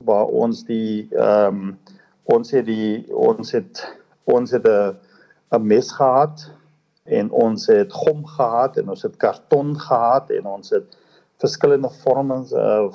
waar 0.03 0.25
ons 0.25 0.63
die 0.63 1.07
ehm 1.11 1.55
um, 1.55 1.79
ons 2.23 2.51
het 2.51 2.65
die 2.65 3.05
ons 3.13 3.51
het 3.51 3.83
ons 4.23 4.51
het 4.51 4.67
'n 4.67 4.95
'n 5.51 5.67
mes 5.67 5.91
gehad 5.91 6.51
en 7.03 7.31
ons 7.31 7.67
het 7.67 7.93
gom 7.93 8.25
gehad 8.25 8.77
en 8.77 8.89
ons 8.89 9.01
het 9.01 9.17
karton 9.17 9.79
gehad 9.79 10.29
en 10.29 10.45
ons 10.45 10.69
het 10.69 10.97
verskillende 11.39 11.89
vormings 12.01 12.51
uh 12.51 12.89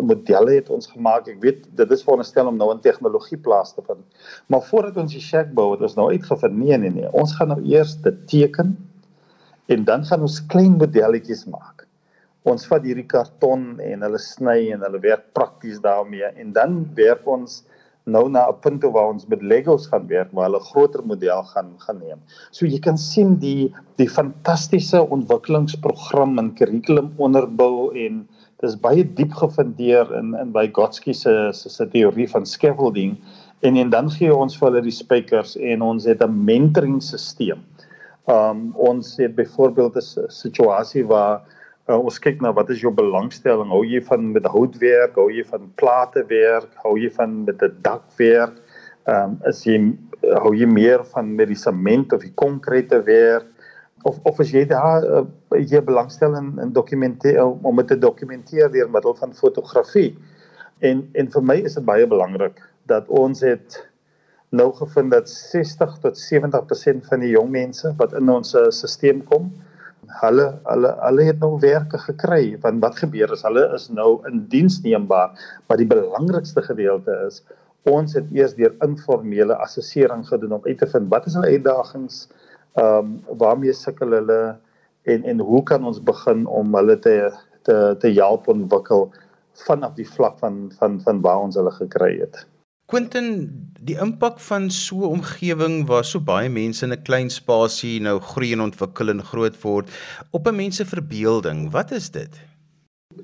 modelle 0.00 0.56
het 0.56 0.70
ons 0.72 0.88
gemaak. 0.94 1.28
Ek 1.28 1.42
weet 1.44 1.66
dit 1.76 1.90
is 1.92 2.04
veronderstel 2.06 2.48
om 2.48 2.56
nou 2.56 2.70
in 2.72 2.80
tegnologie 2.84 3.38
plaas 3.38 3.74
te 3.76 3.84
vind. 3.86 4.00
Maar 4.48 4.64
voordat 4.70 4.96
ons 5.04 5.12
die 5.12 5.20
shack 5.20 5.52
bou, 5.56 5.72
het 5.74 5.84
ons 5.84 5.98
nou 5.98 6.08
uitgevind 6.12 6.56
nee 6.56 6.78
nee 6.78 6.94
nee. 6.94 7.12
Ons 7.12 7.36
gaan 7.36 7.52
nou 7.52 7.60
eers 7.60 7.98
dit 8.06 8.24
teken 8.32 8.76
en 9.72 9.84
dan 9.88 10.04
gaan 10.08 10.24
ons 10.24 10.40
klein 10.52 10.78
modelletjies 10.80 11.44
maak. 11.52 11.86
Ons 12.48 12.64
vat 12.66 12.82
hierdie 12.82 13.06
karton 13.06 13.76
en 13.80 14.02
hulle 14.02 14.18
sny 14.18 14.72
en 14.74 14.82
hulle 14.82 14.98
werk 15.04 15.28
prakties 15.36 15.78
daarmee 15.84 16.32
en 16.32 16.56
dan 16.56 16.80
werk 16.96 17.28
ons 17.28 17.60
nou 18.04 18.28
na 18.28 18.48
'n 18.48 18.60
punt 18.60 18.82
waar 18.82 19.12
ons 19.12 19.26
met 19.26 19.42
Legos 19.42 19.86
gaan 19.86 20.06
werk 20.06 20.32
waar 20.32 20.50
hulle 20.50 20.60
groter 20.60 21.04
model 21.06 21.42
gaan 21.42 21.74
gaan 21.78 21.98
neem. 21.98 22.18
So 22.50 22.66
jy 22.66 22.78
kan 22.78 22.98
sien 22.98 23.36
die 23.38 23.72
die 23.96 24.08
fantastiese 24.08 25.08
ontwikkelingsprogram 25.08 26.38
en 26.38 26.54
kurrikulum 26.54 27.12
onderbou 27.16 27.94
en 27.94 28.26
dis 28.60 28.76
baie 28.76 29.04
diep 29.04 29.32
gefundeer 29.32 30.12
in 30.18 30.34
in 30.34 30.52
by 30.52 30.68
Gotsky 30.72 31.12
se 31.12 31.50
se 31.52 31.86
teorie 31.86 32.28
van 32.28 32.46
scaffolding 32.46 33.16
en 33.62 33.76
en 33.76 33.90
dan 33.90 34.10
gee 34.10 34.34
ons 34.34 34.56
vir 34.58 34.68
hulle 34.68 34.82
die 34.82 34.90
spykers 34.90 35.56
en 35.56 35.82
ons 35.82 36.04
het 36.04 36.22
'n 36.22 36.44
mentoringstelsel. 36.44 37.58
Um 38.26 38.72
ons 38.74 39.16
het 39.16 39.34
byvoorbeeld 39.34 39.96
'n 39.96 40.30
situasie 40.30 41.06
waar 41.06 41.42
uh, 41.88 41.98
ons 41.98 42.18
kyk 42.22 42.42
na 42.42 42.52
wat 42.54 42.70
is 42.70 42.82
jou 42.82 42.92
belangstelling? 42.94 43.70
Hou 43.72 43.82
jy 43.86 44.02
van 44.06 44.30
met 44.34 44.46
houtwerk, 44.50 45.16
hou 45.18 45.28
jy 45.32 45.44
van 45.48 45.68
platewerk, 45.80 46.70
hou 46.84 46.96
jy 47.00 47.10
van 47.16 47.42
met 47.46 47.62
'n 47.62 47.78
dakwerk? 47.82 48.58
Ehm 49.06 49.32
um, 49.34 49.38
is 49.50 49.64
jy 49.66 49.78
hou 50.42 50.54
jy 50.54 50.66
meer 50.66 51.04
van 51.14 51.34
met 51.34 51.48
die 51.48 51.58
sement 51.58 52.12
of 52.12 52.22
die 52.22 52.34
konkrete 52.34 53.02
werk? 53.02 53.46
Of 54.04 54.18
of 54.22 54.40
as 54.40 54.52
jy 54.52 54.64
daar 54.66 55.02
uh, 55.02 55.24
jy 55.58 55.80
belangstel 55.82 56.36
in, 56.36 56.58
in 56.62 56.72
dokumenteer 56.72 57.42
om 57.42 57.76
dit 57.76 57.88
te 57.88 57.98
dokumenteer 57.98 58.70
deur 58.70 58.90
middel 58.90 59.14
van 59.14 59.34
fotografie. 59.34 60.14
En 60.80 61.08
en 61.14 61.30
vir 61.30 61.42
my 61.42 61.58
is 61.62 61.74
dit 61.74 61.84
baie 61.84 62.06
belangrik 62.06 62.62
dat 62.86 63.08
ons 63.08 63.40
het 63.40 63.88
nou 64.50 64.72
gevind 64.72 65.10
dat 65.10 65.28
60 65.30 65.98
tot 66.02 66.18
70% 66.18 67.06
van 67.08 67.20
die 67.20 67.30
jong 67.30 67.50
mense 67.50 67.94
wat 67.96 68.12
in 68.12 68.28
ons 68.28 68.52
stelsel 68.52 69.22
kom, 69.24 69.50
hulle 70.20 70.46
hulle 70.66 70.92
hulle 71.00 71.24
het 71.24 71.38
nou 71.40 71.58
werke 71.62 71.98
gekry 72.04 72.56
want 72.62 72.82
wat 72.82 72.98
gebeur 72.98 73.32
is 73.32 73.44
hulle 73.46 73.64
is 73.76 73.88
nou 73.90 74.20
in 74.30 74.44
diens 74.54 74.80
neembaar 74.82 75.30
maar 75.68 75.78
die 75.78 75.86
belangrikste 75.86 76.62
gedeelte 76.62 77.14
is 77.26 77.42
ons 77.90 78.14
het 78.14 78.26
eers 78.34 78.54
deur 78.54 78.74
informele 78.86 79.54
assessering 79.64 80.26
gedoen 80.28 80.58
om 80.58 80.66
uit 80.66 80.78
te 80.78 80.86
vind 80.86 81.10
wat 81.10 81.26
is 81.26 81.38
hulle 81.38 81.54
uitdagings 81.56 82.28
ehm 82.80 82.98
um, 82.98 83.16
waarmee 83.38 83.72
sukkel 83.72 84.14
hulle 84.18 84.56
en 85.02 85.24
en 85.24 85.40
hoe 85.40 85.62
kan 85.62 85.84
ons 85.84 86.02
begin 86.02 86.46
om 86.46 86.74
hulle 86.74 86.98
te 86.98 87.16
te 87.62 87.76
te 88.00 88.12
help 88.18 88.48
ontwikkel 88.48 89.10
vanaf 89.66 89.94
die 89.94 90.08
vlak 90.08 90.38
van 90.38 90.70
van 90.78 91.00
van 91.00 91.20
waar 91.20 91.42
ons 91.46 91.58
hulle 91.60 91.74
gekry 91.78 92.18
het 92.20 92.46
Quentin, 92.92 93.48
die 93.80 93.94
impak 93.96 94.36
van 94.44 94.66
so 94.68 95.06
'n 95.06 95.12
omgewing 95.16 95.86
waar 95.88 96.04
so 96.04 96.20
baie 96.20 96.48
mense 96.52 96.84
in 96.84 96.92
'n 96.92 97.04
klein 97.08 97.30
spasie 97.30 98.00
nou 98.04 98.18
groei 98.20 98.52
en 98.52 98.60
ontwikkel 98.60 99.08
en 99.08 99.22
groot 99.24 99.56
word 99.62 99.88
op 100.30 100.46
'n 100.46 100.56
mens 100.56 100.76
se 100.76 100.84
verbeelding, 100.84 101.70
wat 101.72 101.90
is 101.90 102.10
dit? 102.10 102.28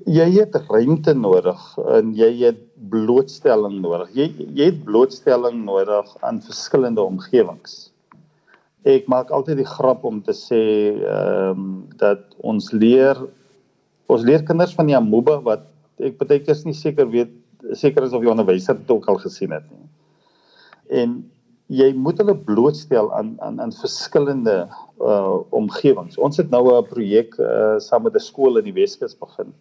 Jy 0.05 0.25
het 0.39 0.55
ruimte 0.69 1.13
nodig 1.13 1.61
en 1.97 2.15
jy 2.15 2.31
het 2.45 2.57
blootstelling 2.89 3.77
nodig. 3.81 4.09
Jy 4.13 4.25
jy 4.57 4.65
het 4.71 4.83
blootstelling 4.83 5.63
nodig 5.65 6.17
aan 6.21 6.41
verskillende 6.41 7.01
omgewings. 7.01 7.91
Ek 8.85 9.05
maak 9.07 9.29
altyd 9.29 9.57
die 9.57 9.71
grap 9.77 10.03
om 10.03 10.23
te 10.23 10.33
sê 10.33 10.63
ehm 10.97 11.49
um, 11.51 11.85
dat 11.97 12.25
ons 12.41 12.71
leer 12.71 13.21
ons 14.07 14.23
leer 14.23 14.43
kinders 14.43 14.73
van 14.73 14.87
die 14.87 14.97
amoeba 14.97 15.37
wat 15.41 15.61
ek 15.99 16.17
baie 16.17 16.39
keer 16.39 16.57
nie 16.65 16.73
seker 16.73 17.05
weet 17.05 17.38
seker 17.75 18.03
is 18.03 18.13
of 18.13 18.21
die 18.21 18.31
onderwyser 18.31 18.77
dit 18.77 18.91
ook 18.91 19.05
al 19.05 19.19
gesien 19.21 19.51
het 19.51 19.65
nie. 19.69 19.87
En 20.89 21.19
jy 21.69 21.91
moet 21.93 22.17
hulle 22.17 22.33
blootstel 22.33 23.11
aan 23.13 23.35
aan 23.45 23.59
aan 23.61 23.73
verskillende 23.73 24.67
uh 24.97 25.37
omgewings. 25.55 26.17
Ons 26.17 26.37
het 26.41 26.49
nou 26.49 26.63
'n 26.73 26.87
projek 26.87 27.37
uh 27.37 27.77
saam 27.77 28.03
met 28.03 28.15
'n 28.15 28.25
skool 28.25 28.57
in 28.57 28.65
die 28.65 28.73
Weskus 28.73 29.17
begin. 29.17 29.53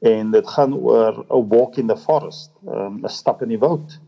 En 0.00 0.30
dit 0.30 0.46
gaan 0.48 0.74
oor 0.74 1.24
'n 1.30 1.48
walk 1.48 1.76
in 1.76 1.86
the 1.86 1.96
forest, 1.96 2.50
um, 2.66 3.00
'n 3.04 3.08
stap 3.08 3.42
in 3.42 3.48
die 3.48 3.58
woud. 3.58 4.00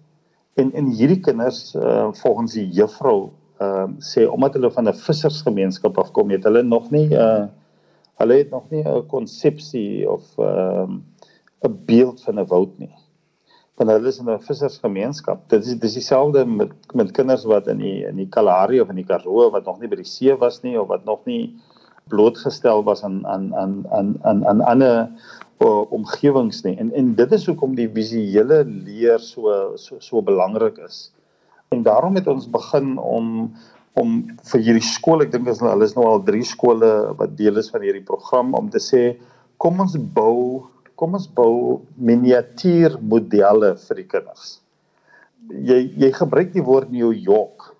En 0.54 0.72
en 0.72 0.86
hierdie 0.86 1.20
kinders 1.20 1.74
uh 1.74 2.12
volgens 2.12 2.52
die 2.52 2.68
juffrou 2.68 3.30
ehm 3.58 3.90
uh, 3.90 3.96
sê 3.98 4.26
omdat 4.26 4.54
hulle 4.54 4.70
van 4.70 4.88
'n 4.88 4.94
vissersgemeenskap 4.94 5.98
afkom, 5.98 6.30
het 6.30 6.44
hulle 6.44 6.62
nog 6.62 6.90
nie 6.90 7.08
uh 7.10 7.46
hulle 8.18 8.34
het 8.34 8.50
nog 8.50 8.70
nie 8.70 8.82
'n 8.82 9.06
konsepsie 9.06 10.10
of 10.10 10.38
ehm 10.38 10.90
um, 10.90 11.04
'n 11.62 11.84
beeld 11.86 12.22
van 12.22 12.40
'n 12.40 12.46
woud 12.46 12.78
nie 12.78 13.03
want 13.76 13.90
hulle 13.90 14.08
is 14.08 14.18
in 14.22 14.30
'n 14.30 14.38
vissersgemeenskap. 14.38 15.48
Dit 15.48 15.66
is 15.66 15.78
dis 15.78 15.94
dieselfde 15.94 16.44
met 16.46 16.72
met 16.94 17.10
kinders 17.10 17.44
wat 17.44 17.66
in 17.66 17.78
die 17.78 18.06
in 18.06 18.16
die 18.16 18.28
Kalahari 18.28 18.80
of 18.80 18.88
in 18.88 18.96
die 18.96 19.08
Karoo 19.08 19.50
wat 19.50 19.64
nog 19.64 19.80
nie 19.80 19.88
by 19.88 19.96
die 19.96 20.10
see 20.10 20.34
was 20.36 20.62
nie 20.62 20.80
of 20.80 20.88
wat 20.88 21.04
nog 21.04 21.24
nie 21.24 21.54
blootgestel 22.08 22.84
was 22.84 23.02
aan 23.02 23.26
aan 23.26 23.54
aan 23.54 23.84
aan 23.90 24.16
aan 24.22 24.46
aan 24.46 24.60
ander 24.60 25.08
omgewings 25.90 26.62
nie. 26.62 26.76
En 26.76 26.92
en 26.92 27.14
dit 27.14 27.32
is 27.32 27.46
hoekom 27.46 27.74
die 27.74 27.88
visuele 27.88 28.64
leer 28.64 29.18
so 29.18 29.76
so 29.76 29.96
so 29.98 30.22
belangrik 30.22 30.78
is. 30.78 31.12
En 31.68 31.82
daarom 31.82 32.14
het 32.14 32.26
ons 32.26 32.50
begin 32.50 32.98
om 32.98 33.52
om 33.94 34.26
vir 34.50 34.60
hierdie 34.60 34.82
skool, 34.82 35.22
ek 35.22 35.30
dink 35.30 35.46
hulle 35.46 35.84
is 35.86 35.94
nou 35.94 36.06
al 36.10 36.22
3 36.26 36.42
skole 36.42 37.14
wat 37.18 37.36
deel 37.38 37.60
is 37.62 37.70
van 37.70 37.84
hierdie 37.86 38.02
program 38.02 38.54
om 38.58 38.70
te 38.70 38.82
sê 38.82 39.02
kom 39.62 39.78
ons 39.80 39.94
bou 40.16 40.66
kom 41.00 41.16
ons 41.18 41.26
bou 41.38 41.82
miniatuurmodelle 41.96 43.74
vir 43.80 44.00
die 44.00 44.08
kinders. 44.10 44.58
Jy 45.68 45.80
jy 46.00 46.10
gebruik 46.16 46.54
die 46.54 46.64
woord 46.64 46.92
New 46.94 47.12
York. 47.12 47.72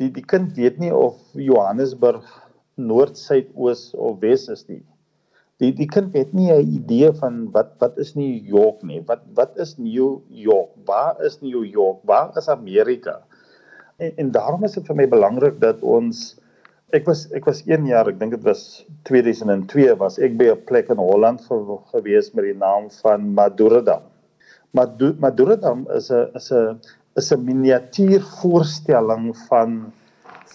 Die 0.00 0.10
die 0.12 0.24
kind 0.24 0.52
weet 0.58 0.80
nie 0.82 0.92
of 0.92 1.16
Johannesburg 1.32 2.26
noord, 2.76 3.16
suid, 3.16 3.48
oos 3.56 3.88
of 3.94 4.20
wes 4.20 4.48
is 4.52 4.66
nie. 4.68 4.82
Die 5.62 5.70
die 5.72 5.88
kind 5.88 6.12
het 6.12 6.34
nie 6.36 6.50
'n 6.52 6.74
idee 6.78 7.12
van 7.20 7.46
wat 7.52 7.76
wat 7.80 7.96
is 7.98 8.14
New 8.14 8.34
York 8.54 8.82
nie. 8.82 9.00
Wat 9.00 9.22
wat 9.34 9.56
is 9.56 9.78
New 9.78 10.20
York? 10.28 10.70
Waar 10.84 11.16
is 11.24 11.40
New 11.40 11.64
York? 11.64 12.04
Waar 12.04 12.36
is 12.36 12.48
Amerika? 12.48 13.22
En 13.96 14.12
en 14.16 14.30
daarom 14.30 14.64
is 14.64 14.72
dit 14.72 14.86
vir 14.86 14.96
my 14.96 15.08
belangrik 15.08 15.60
dat 15.60 15.80
ons 15.80 16.36
ek 16.94 17.06
was 17.06 17.26
ek 17.34 17.46
was 17.48 17.62
1 17.66 17.86
jaar, 17.90 18.06
ek 18.06 18.18
dink 18.20 18.36
dit 18.36 18.44
was 18.46 18.84
2002 19.08 19.96
was 19.98 20.18
ek 20.22 20.36
by 20.38 20.50
'n 20.52 20.62
plek 20.70 20.90
in 20.90 21.00
Holland 21.02 21.42
gewees 21.92 22.30
met 22.34 22.44
die 22.46 22.54
naam 22.54 22.90
van 23.02 23.34
Madurodam. 23.34 24.02
Madurodam 24.72 25.86
is 25.96 26.10
'n 26.10 26.30
is 26.36 26.52
'n 26.52 26.78
is 27.16 27.32
'n 27.32 27.44
miniatuur 27.44 28.22
voorstelling 28.40 29.34
van 29.48 29.92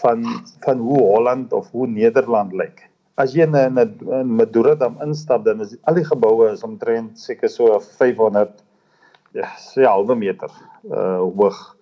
van 0.01 0.23
van 0.63 0.77
hoe 0.79 1.03
Holland 1.03 1.53
of 1.53 1.69
hoe 1.71 1.87
Nederland 1.87 2.53
lyk. 2.53 2.87
As 3.17 3.33
jy 3.33 3.43
in 3.43 3.55
'n 3.55 3.77
in 3.77 4.35
Madurodam 4.35 4.97
instap 5.03 5.43
dan 5.43 5.61
is 5.61 5.75
al 5.83 5.95
die 5.95 6.05
geboue 6.05 6.51
is 6.51 6.63
omtrent 6.63 7.19
seker 7.19 7.49
so 7.49 7.79
500 7.79 8.63
ja, 9.33 9.47
se 9.57 9.83
halwe 9.83 10.15
meter 10.15 10.51
uh 10.91 11.19
hoog 11.19 11.75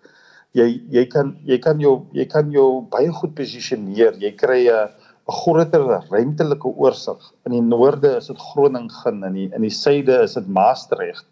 jy 0.57 0.81
jy 0.89 1.05
kan 1.05 1.35
jy 1.45 1.57
kan 1.61 1.79
jou 1.79 2.07
jy 2.13 2.25
kan 2.25 2.51
jou 2.51 2.81
baie 2.91 3.11
goed 3.13 3.35
posisioneer. 3.37 4.17
Jy 4.17 4.31
kry 4.37 4.61
'n 4.67 4.89
'n 5.29 5.35
groter 5.41 5.83
ruimtelike 6.09 6.69
oorsig. 6.75 7.19
In 7.45 7.51
die 7.51 7.61
noorde 7.61 8.17
is 8.17 8.27
dit 8.27 8.37
Groningen, 8.37 9.23
in 9.23 9.33
die 9.33 9.49
in 9.53 9.61
die 9.61 9.69
suide 9.69 10.21
is 10.23 10.33
dit 10.33 10.47
Maastricht. 10.47 11.25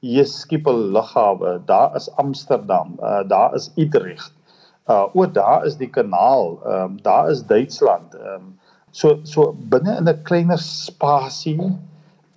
Hier 0.00 0.22
is 0.22 0.34
Schiphol 0.40 0.92
lughawe, 0.94 1.60
daar 1.66 1.96
is 1.96 2.08
Amsterdam, 2.16 2.98
uh, 3.02 3.22
daar 3.26 3.54
is 3.54 3.70
Utrecht. 3.76 4.32
Uh 4.88 5.06
o, 5.14 5.26
daar 5.26 5.66
is 5.66 5.76
die 5.76 5.90
kanaal, 5.90 6.60
ehm 6.64 6.84
um, 6.84 7.02
daar 7.02 7.30
is 7.30 7.42
Duitsland. 7.42 8.14
Ehm 8.14 8.34
um, 8.34 8.58
so 8.90 9.18
so 9.24 9.52
binne 9.70 9.96
in 9.98 10.08
'n 10.08 10.22
kleiner 10.22 10.58
spasie 10.58 11.72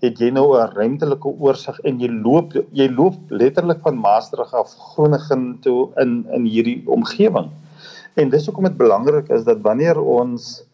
het 0.01 0.17
jy 0.19 0.31
nou 0.33 0.57
'n 0.57 0.73
ruimtelike 0.73 1.29
oorsig 1.39 1.79
en 1.85 1.99
jy 1.99 2.09
loop 2.09 2.53
jy 2.71 2.87
loop 2.89 3.15
letterlik 3.29 3.81
van 3.85 3.97
Maastricht 3.97 4.53
af 4.53 4.73
Groningen 4.93 5.59
toe 5.61 5.89
in 6.01 6.25
in 6.33 6.45
hierdie 6.45 6.81
omgewing. 6.85 7.51
En 8.15 8.29
dis 8.29 8.45
hoekom 8.45 8.63
dit 8.63 8.77
belangrik 8.77 9.29
is 9.29 9.43
dat 9.43 9.61
wanneer 9.61 9.99
ons 10.01 10.65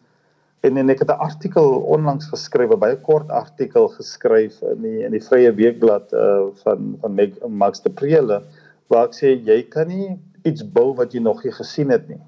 en 0.60 0.76
en 0.76 0.90
ek 0.90 0.98
het 0.98 1.10
'n 1.10 1.20
artikel 1.28 1.68
onlangs 1.94 2.26
geskryf, 2.26 2.70
'n 2.70 2.78
baie 2.78 2.96
kort 2.96 3.28
artikel 3.30 3.88
geskryf 3.88 4.62
in 4.62 4.82
die 4.82 5.04
in 5.04 5.12
die 5.12 5.22
Vrye 5.28 5.52
Weekblad 5.52 6.12
uh 6.12 6.48
van 6.64 6.96
van 7.00 7.14
Meg, 7.14 7.30
Max 7.48 7.80
de 7.80 7.90
Prele 7.90 8.42
waar 8.88 9.04
ek 9.04 9.14
sê 9.14 9.36
jy 9.44 9.62
kan 9.68 9.88
nie 9.88 10.18
iets 10.44 10.62
bou 10.62 10.94
wat 10.94 11.12
jy 11.12 11.20
nog 11.20 11.44
nie 11.44 11.52
gesien 11.52 11.90
het 11.90 12.08
nie. 12.08 12.20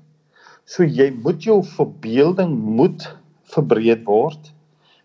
So 0.64 0.84
jy 0.84 1.10
moet 1.10 1.42
jou 1.42 1.62
verbeelding 1.64 2.58
moet 2.58 3.16
verbreed 3.42 4.04
word 4.04 4.52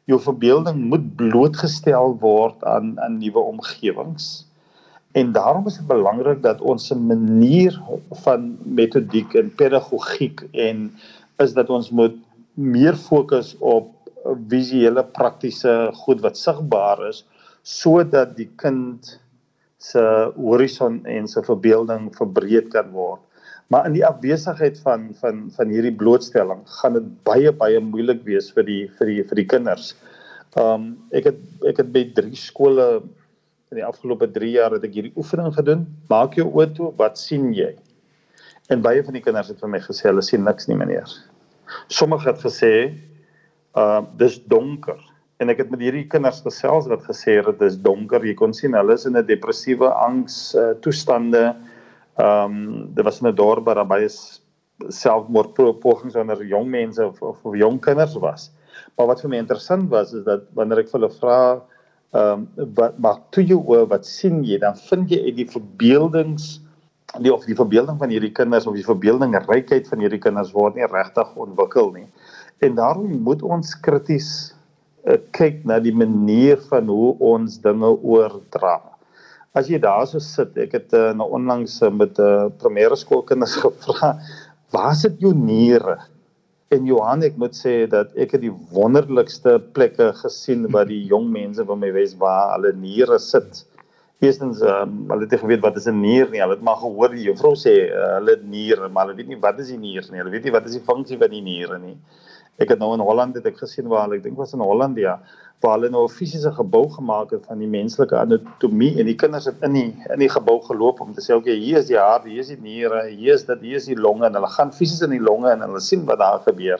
jou 0.09 0.19
verbeelding 0.21 0.83
moet 0.91 1.05
blootgestel 1.17 2.17
word 2.21 2.63
aan 2.63 2.93
aan 3.01 3.17
nuwe 3.17 3.39
omgewings. 3.39 4.45
En 5.15 5.31
daarom 5.31 5.67
is 5.67 5.79
dit 5.79 5.87
belangrik 5.87 6.41
dat 6.43 6.61
ons 6.61 6.91
'n 6.93 7.07
manier 7.07 7.81
van 8.23 8.57
metodiek 8.63 9.33
en 9.33 9.55
pedagogiek 9.55 10.43
en 10.51 10.91
is 11.37 11.53
dat 11.53 11.69
ons 11.69 11.89
moet 11.89 12.15
meer 12.53 12.95
fokus 12.95 13.55
op 13.59 13.91
visuele 14.49 15.03
praktiese 15.03 15.89
goed 15.93 16.21
wat 16.21 16.37
sigbaar 16.37 17.07
is 17.07 17.25
sodat 17.61 18.35
die 18.37 18.49
kind 18.61 19.19
se 19.77 20.01
horison 20.35 20.99
en 21.05 21.27
sy 21.27 21.41
verbeelding 21.45 22.11
verbreed 22.17 22.69
kan 22.73 22.91
word. 22.93 23.21
Maar 23.73 23.87
in 23.89 23.95
die 23.97 24.05
afwesigheid 24.05 24.77
van 24.85 25.09
van 25.21 25.45
van 25.55 25.71
hierdie 25.73 25.95
blootstelling 25.95 26.61
gaan 26.79 26.99
dit 26.99 27.07
baie 27.25 27.51
baie 27.51 27.79
moeilik 27.81 28.21
wees 28.27 28.51
vir 28.53 28.67
die 28.67 28.83
vir 28.97 29.09
die 29.11 29.23
vir 29.25 29.41
die 29.41 29.47
kinders. 29.55 29.93
Um 30.61 30.91
ek 31.11 31.31
het 31.31 31.39
ek 31.71 31.81
het 31.81 31.89
by 31.95 32.05
drie 32.17 32.37
skole 32.37 32.89
in 33.73 33.79
die 33.81 33.87
afgelope 33.87 34.29
3 34.31 34.51
jaar 34.53 34.75
het 34.77 34.85
ek 34.85 34.93
hierdie 34.93 35.15
oefening 35.17 35.53
gedoen. 35.55 35.87
Maak 36.11 36.37
jou 36.37 36.45
oë 36.51 36.69
toe, 36.77 36.91
wat 36.99 37.17
sien 37.17 37.49
jy? 37.57 37.73
En 38.69 38.81
baie 38.85 39.03
van 39.05 39.17
die 39.17 39.23
kinders 39.25 39.49
het 39.51 39.59
vir 39.61 39.73
my 39.73 39.81
gesê 39.81 40.09
hulle 40.09 40.23
sien 40.25 40.45
niks 40.45 40.69
nie 40.69 40.77
meneer. 40.77 41.09
Sommige 41.89 42.29
het 42.31 42.41
gesê 42.45 42.73
uh 43.75 44.01
dis 44.21 44.39
donker. 44.51 45.01
En 45.41 45.51
ek 45.51 45.65
het 45.65 45.71
met 45.73 45.81
hierdie 45.83 46.05
kinders 46.07 46.39
gesels 46.45 46.87
wat 46.87 47.03
gesê 47.09 47.41
het 47.41 47.57
dit 47.59 47.65
is 47.67 47.81
donker. 47.81 48.23
Jy 48.23 48.37
kon 48.39 48.53
sien 48.55 48.77
hulle 48.77 48.93
is 48.93 49.05
in 49.09 49.17
'n 49.17 49.25
depressiewe 49.25 49.89
angs 49.89 50.55
uh, 50.55 50.71
toestande. 50.85 51.55
Ehm 52.15 52.51
um, 52.51 52.93
daar 52.95 53.03
was 53.03 53.21
'n 53.21 53.35
dorp 53.35 53.65
waar 53.65 53.85
baie 53.87 54.09
selfmoordpogings 54.87 56.15
onder 56.15 56.45
jong 56.45 56.69
mense 56.69 57.05
of, 57.05 57.21
of, 57.21 57.37
of 57.43 57.55
jong 57.55 57.79
kinders 57.79 58.15
was. 58.15 58.51
Maar 58.95 59.07
wat 59.07 59.21
vir 59.21 59.29
my 59.29 59.37
interessant 59.37 59.89
was 59.89 60.13
is 60.13 60.23
dat 60.23 60.41
wanneer 60.53 60.83
ek 60.83 60.89
vir 60.89 60.99
hulle 60.99 61.11
vra 61.19 61.39
ehm 62.15 62.45
wat 62.75 62.97
maar 62.99 63.19
toe 63.29 63.43
jy 63.43 63.55
oor 63.55 63.87
wat 63.87 64.05
sien 64.05 64.43
jy 64.43 64.57
dan 64.59 64.75
vind 64.75 65.09
jy 65.09 65.19
uit 65.25 65.35
die 65.35 65.49
verbeeldings 65.51 66.61
die 67.19 67.33
of 67.33 67.45
die 67.45 67.55
verbeelding 67.55 67.99
van 67.99 68.09
hierdie 68.09 68.31
kinders 68.31 68.67
of 68.67 68.75
die 68.75 68.87
verbeelding 68.87 69.35
rykheid 69.47 69.87
van 69.87 69.99
hierdie 69.99 70.19
kinders 70.19 70.51
word 70.51 70.75
nie 70.75 70.87
regtig 70.87 71.35
ontwikkel 71.35 71.91
nie. 71.91 72.07
En 72.59 72.75
daarom 72.75 73.21
moet 73.23 73.43
ons 73.43 73.75
krities 73.79 74.55
uh, 75.05 75.19
kyk 75.31 75.63
na 75.65 75.79
die 75.79 75.95
manier 75.95 76.59
van 76.71 76.87
hoe 76.87 77.15
ons 77.19 77.59
dinge 77.61 77.91
oordra 78.01 78.79
as 79.55 79.69
jy 79.71 79.79
daar 79.79 80.03
so 80.09 80.19
sit, 80.19 80.57
ek 80.59 80.73
het 80.75 80.95
uh, 80.97 81.13
nou 81.15 81.29
onlangs 81.37 81.79
uh, 81.81 81.91
met 81.91 82.19
'n 82.19 82.25
uh, 82.25 82.49
primêre 82.59 82.97
skoolkinders 82.99 83.55
gevra, 83.63 84.15
waar 84.75 84.95
sit 84.95 85.19
jou 85.23 85.33
niere? 85.33 85.97
En 86.73 86.85
Johan, 86.85 87.23
ek 87.23 87.37
moet 87.39 87.55
sê 87.55 87.85
dat 87.87 88.11
ek 88.19 88.35
het 88.35 88.41
die 88.41 88.53
wonderlikste 88.73 89.59
plekke 89.77 90.11
gesien 90.23 90.65
waar 90.73 90.89
die 90.89 91.05
jong 91.07 91.29
mense 91.31 91.63
by 91.63 91.77
my 91.77 91.91
wys 91.95 92.17
waar 92.19 92.55
hulle 92.55 92.73
niere 92.73 93.19
sit. 93.21 93.63
Eerstens, 94.23 94.61
um, 94.65 95.05
hulle 95.11 95.27
het 95.27 95.39
geweet 95.39 95.61
wat 95.63 95.77
is 95.77 95.87
'n 95.87 96.01
nier 96.01 96.27
nie. 96.31 96.41
Hulle 96.41 96.57
het 96.57 96.65
maar 96.65 96.81
gehoor 96.81 97.13
die 97.13 97.27
juffrou 97.29 97.53
sê 97.55 97.75
uh, 97.87 98.17
hulle 98.17 98.35
het 98.35 98.43
niere, 98.43 98.89
maar 98.89 99.05
hulle 99.05 99.17
weet 99.17 99.27
nie 99.27 99.39
wat 99.39 99.59
is 99.59 99.69
die 99.71 99.77
nier 99.77 100.03
nie. 100.11 100.19
Hulle 100.19 100.33
weet 100.33 100.43
nie 100.43 100.55
wat 100.55 100.65
is 100.65 100.75
die 100.79 100.87
funksie 100.89 101.17
van 101.17 101.29
die 101.29 101.41
niere 101.41 101.79
nie. 101.79 101.95
Ek 102.57 102.69
het 102.71 102.79
nou 102.79 102.93
in 102.95 103.03
Holland 103.03 103.35
het 103.35 103.45
ek 103.49 103.57
gesien 103.59 103.89
waar 103.91 104.05
hulle, 104.05 104.21
ek 104.21 104.23
dink 104.23 104.37
was 104.39 104.53
in 104.55 104.63
Holland 104.63 104.97
ja, 105.01 105.17
waar 105.63 105.75
hulle 105.75 105.89
nou 105.91 106.05
'n 106.05 106.13
fisiese 106.13 106.51
gebou 106.55 106.85
gemaak 106.89 107.31
het 107.35 107.45
van 107.49 107.59
die 107.59 107.67
menslike 107.67 108.15
anatomie 108.15 108.99
en 108.99 109.05
die 109.05 109.15
kinders 109.15 109.45
het 109.45 109.61
in 109.67 109.73
die 109.73 109.89
in 110.13 110.19
die 110.19 110.29
gebou 110.29 110.59
geloop 110.63 111.01
om 111.01 111.13
te 111.13 111.21
sê 111.21 111.35
okay 111.35 111.55
hier 111.59 111.77
is 111.77 111.87
die 111.87 111.99
hart, 111.99 112.23
hier 112.23 112.39
is 112.39 112.47
die 112.53 112.61
niere, 112.61 113.07
hier 113.09 113.33
is 113.33 113.45
dit, 113.45 113.59
hier 113.61 113.75
is 113.75 113.85
die 113.85 113.99
longe 113.99 114.25
en 114.25 114.33
hulle 114.33 114.51
gaan 114.57 114.71
fisies 114.71 115.01
in 115.01 115.11
die 115.11 115.19
longe 115.19 115.51
en 115.51 115.61
hulle 115.67 115.79
sien 115.79 116.05
wat 116.05 116.19
daar 116.19 116.39
gebeur. 116.47 116.79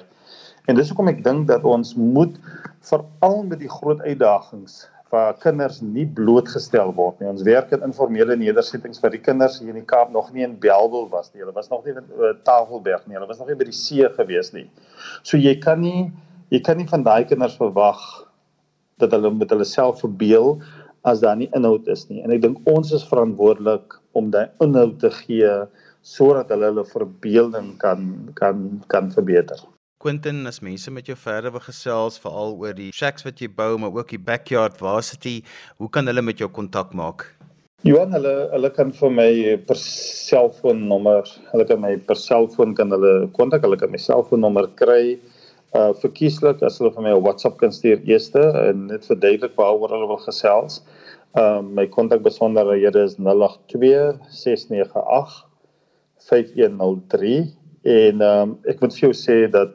En 0.68 0.76
dis 0.76 0.90
hoekom 0.90 1.08
ek 1.08 1.24
dink 1.24 1.48
dat 1.48 1.64
ons 1.64 1.96
moet 1.96 2.40
veral 2.80 3.44
met 3.44 3.60
die 3.60 3.70
groot 3.70 4.02
uitdagings 4.02 4.86
waar 5.14 5.36
kinders 5.42 5.82
nie 5.82 6.06
blootgestel 6.18 6.92
word 6.98 7.20
nie. 7.22 7.30
Ons 7.30 7.46
werk 7.46 7.72
in 7.76 7.84
informele 7.86 8.38
nedersettings 8.40 9.02
vir 9.04 9.14
die 9.14 9.22
kinders 9.24 9.60
hier 9.62 9.72
in 9.72 9.80
die 9.80 9.88
Kaap 9.88 10.12
nog 10.14 10.32
nie 10.34 10.46
in 10.46 10.58
Belwel 10.62 11.08
was 11.12 11.32
nie. 11.34 11.44
Hulle 11.44 11.54
was 11.56 11.70
nog 11.70 11.86
nie 11.86 11.94
in 11.94 12.08
uh, 12.18 12.34
Tafelberg 12.48 13.06
nie. 13.06 13.18
Hulle 13.18 13.30
was 13.30 13.42
nog 13.42 13.52
nie 13.52 13.60
by 13.60 13.68
die 13.70 13.76
see 13.76 14.08
gewees 14.18 14.52
nie. 14.56 14.66
So 15.24 15.38
jy 15.38 15.56
kan 15.62 15.84
nie 15.84 16.10
jy 16.54 16.62
kan 16.66 16.80
nie 16.82 16.90
van 16.90 17.06
daai 17.06 17.26
kinders 17.30 17.58
verwag 17.60 18.02
dat 19.02 19.14
hulle 19.16 19.32
met 19.36 19.52
hulle 19.54 19.68
self 19.68 20.02
verbeel 20.04 20.56
as 21.06 21.22
daar 21.22 21.38
nie 21.38 21.52
inhoud 21.58 21.88
is 21.92 22.08
nie. 22.10 22.24
En 22.26 22.34
ek 22.34 22.42
dink 22.42 22.70
ons 22.70 22.94
is 22.96 23.06
verantwoordelik 23.06 24.00
om 24.18 24.32
daai 24.34 24.48
inhoud 24.64 24.98
te 25.04 25.14
gee 25.22 25.54
sodat 26.06 26.52
hulle 26.54 26.72
hulle 26.72 26.86
verbeelding 26.90 27.76
kan 27.82 28.10
kan 28.38 28.68
kan 28.94 29.14
verbeter. 29.14 29.62
Quentin, 30.06 30.46
as 30.46 30.60
mense 30.62 30.92
met 30.94 31.08
jou 31.10 31.16
verder 31.18 31.50
wil 31.50 31.64
gesels 31.66 32.20
veral 32.22 32.52
oor 32.62 32.76
die 32.78 32.92
shacks 32.94 33.26
wat 33.26 33.40
jy 33.42 33.48
bou, 33.50 33.72
maar 33.82 33.96
ook 33.96 34.12
die 34.14 34.20
backyard 34.22 34.76
varsity, 34.78 35.40
hoe 35.82 35.90
kan 35.90 36.06
hulle 36.06 36.22
met 36.22 36.44
jou 36.44 36.46
kontak 36.54 36.92
maak? 36.94 37.26
Johan, 37.90 38.14
hulle 38.14 38.34
hulle 38.52 38.70
kan 38.76 38.94
vir 39.00 39.16
my 39.18 39.32
per 39.66 39.82
selfoonnommer, 39.82 41.32
hulle 41.50 41.66
kan 41.72 41.82
my 41.82 41.96
per 42.06 42.22
selfoon 42.22 42.78
kan 42.78 42.94
hulle 42.94 43.16
kontak, 43.34 43.66
hulle 43.66 43.82
kan 43.82 43.90
my 43.96 44.04
selfoonnommer 44.06 44.70
kry 44.78 45.18
uh 45.74 45.90
verkieslik 46.04 46.62
as 46.70 46.78
hulle 46.78 46.94
vir 46.94 47.08
my 47.08 47.18
'n 47.18 47.26
WhatsApp 47.26 47.58
kan 47.66 47.74
stuur 47.74 48.06
eerste 48.06 48.46
en 48.62 48.88
net 48.94 49.10
verduidelik 49.10 49.58
waaroor 49.58 49.90
hulle 49.98 50.14
wil 50.14 50.22
gesels. 50.30 50.84
Um 51.34 51.74
my 51.82 51.90
kontak 51.98 52.22
besonderhede 52.22 53.10
is 53.10 53.18
082 53.18 54.22
698 54.30 55.46
5103 56.30 57.65
en 57.86 58.22
um 58.26 58.58
ek 58.66 58.82
moet 58.82 58.94
vir 58.98 59.08
jou 59.08 59.14
sê 59.14 59.38
dat 59.52 59.74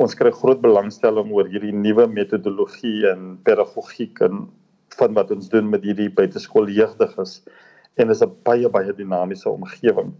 ons 0.00 0.14
kry 0.16 0.30
groot 0.32 0.60
belangstelling 0.62 1.32
oor 1.34 1.48
hierdie 1.50 1.74
nuwe 1.76 2.06
metodologie 2.08 3.04
en 3.10 3.34
pedagogiek 3.44 4.22
en 4.24 4.46
van 4.96 5.14
wat 5.18 5.30
ons 5.34 5.50
doen 5.52 5.68
met 5.70 5.84
hierdie 5.84 6.08
buiteskooljeugdiges 6.14 7.40
en 7.98 8.06
dit 8.08 8.16
is 8.16 8.22
'n 8.22 8.36
baie 8.46 8.68
baie 8.68 8.92
dinamiese 8.92 9.50
omgewing. 9.50 10.12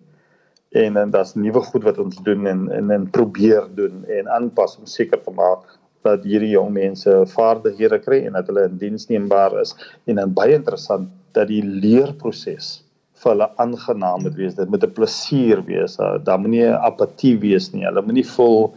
En 0.73 0.97
en 0.97 1.11
daar's 1.11 1.35
nuwe 1.35 1.63
goed 1.71 1.85
wat 1.85 1.99
ons 1.99 2.17
doen 2.23 2.47
en 2.47 2.71
en 2.71 2.91
en 2.91 3.11
probeer 3.11 3.69
doen 3.75 4.05
en 4.05 4.29
aanpas 4.29 4.79
om 4.79 4.87
seker 4.87 5.23
te 5.23 5.31
maak 5.31 5.79
dat 6.03 6.25
hierdie 6.25 6.55
jong 6.57 6.73
mense 6.73 7.11
vaardighede 7.27 7.99
kry 7.99 8.25
en 8.27 8.33
dat 8.33 8.47
hulle 8.47 8.65
in 8.69 8.79
diensneembaar 8.79 9.61
is 9.61 9.75
en 10.07 10.17
dan 10.17 10.33
baie 10.33 10.55
interessant 10.55 11.09
dat 11.33 11.49
die 11.49 11.63
leerproses 11.63 12.90
vir 13.21 13.33
hulle 13.33 13.49
aangenaam 13.63 14.23
moet 14.25 14.37
wees. 14.39 14.55
Dit 14.57 14.71
moet 14.71 14.85
'n 14.85 14.97
plesier 14.97 15.65
wees. 15.65 15.97
Daar 15.97 16.41
moenie 16.41 16.69
apatie 16.73 17.37
wees 17.39 17.73
nie. 17.73 17.85
Hulle 17.85 18.03
moenie 18.03 18.27
voel 18.37 18.73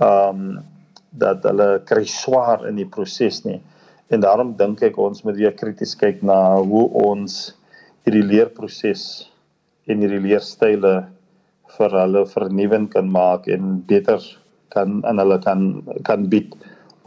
ehm 0.00 0.28
um, 0.28 0.60
dat 1.12 1.42
hulle 1.44 1.82
kry 1.84 2.04
swaar 2.08 2.66
in 2.68 2.76
die 2.80 2.88
proses 2.88 3.44
nie. 3.44 3.60
En 4.08 4.20
daarom 4.20 4.56
dink 4.56 4.82
ek 4.82 4.98
ons 4.98 5.24
moet 5.24 5.36
weer 5.36 5.52
krities 5.52 5.94
kyk 5.96 6.22
na 6.22 6.56
hoe 6.56 6.86
ons 6.88 7.54
hierdie 8.04 8.24
leerproses 8.24 9.28
en 9.86 10.00
hierdie 10.00 10.22
leerstyle 10.24 10.94
vir 11.76 11.98
hulle 12.00 12.24
vernuwend 12.34 12.90
kan 12.94 13.10
maak 13.10 13.48
en 13.48 13.82
beter 13.88 14.20
kan 14.74 15.02
aan 15.08 15.20
hulle 15.20 15.38
kan 15.44 15.82
kan 16.08 16.28
bied 16.32 16.54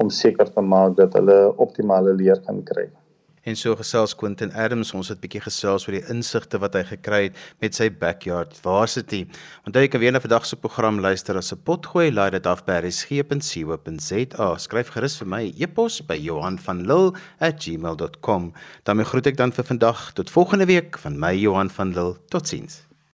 om 0.02 0.10
seker 0.10 0.50
te 0.54 0.62
maak 0.62 0.95
dat 1.00 1.13
hulle 1.17 1.38
optimale 1.65 2.13
leer 2.13 2.41
kan 2.45 2.62
kry. 2.63 2.88
En 3.45 3.53
so 3.55 3.75
gesels 3.77 4.15
Quentin 4.17 4.49
Adams, 4.58 4.89
ons 4.97 5.10
het 5.12 5.19
'n 5.19 5.21
bietjie 5.21 5.41
gesels 5.45 5.86
oor 5.88 5.93
die 5.93 6.08
insigte 6.10 6.58
wat 6.58 6.73
hy 6.73 6.84
gekry 6.84 7.23
het 7.25 7.36
met 7.62 7.75
sy 7.75 7.89
backyard 7.89 8.58
varsity. 8.58 9.27
Onthou 9.67 9.81
jy 9.84 9.88
kan 9.88 9.99
weer 10.01 10.12
na 10.12 10.19
vandag 10.19 10.45
se 10.45 10.55
program 10.55 10.99
luister 10.99 11.38
as 11.38 11.53
'n 11.53 11.62
potgooi, 11.63 12.12
laai 12.12 12.31
dit 12.31 12.47
af 12.47 12.65
by 12.65 12.79
resgep.co.za. 12.81 14.58
Skryf 14.58 14.89
gerus 14.89 15.17
vir 15.17 15.27
my 15.27 15.53
e-pos 15.60 16.01
by 16.01 16.15
Johan 16.15 16.58
van 16.58 16.88
Lille@gmail.com. 16.88 18.53
daarmee 18.84 19.05
groet 19.05 19.27
ek 19.27 19.38
dan 19.38 19.51
vir 19.51 19.63
vandag 19.63 20.13
tot 20.13 20.29
volgende 20.29 20.65
week 20.65 20.97
van 20.97 21.19
my 21.19 21.36
Johan 21.36 21.69
van 21.69 21.93
Lille. 21.93 22.17
Totsiens. 22.29 22.85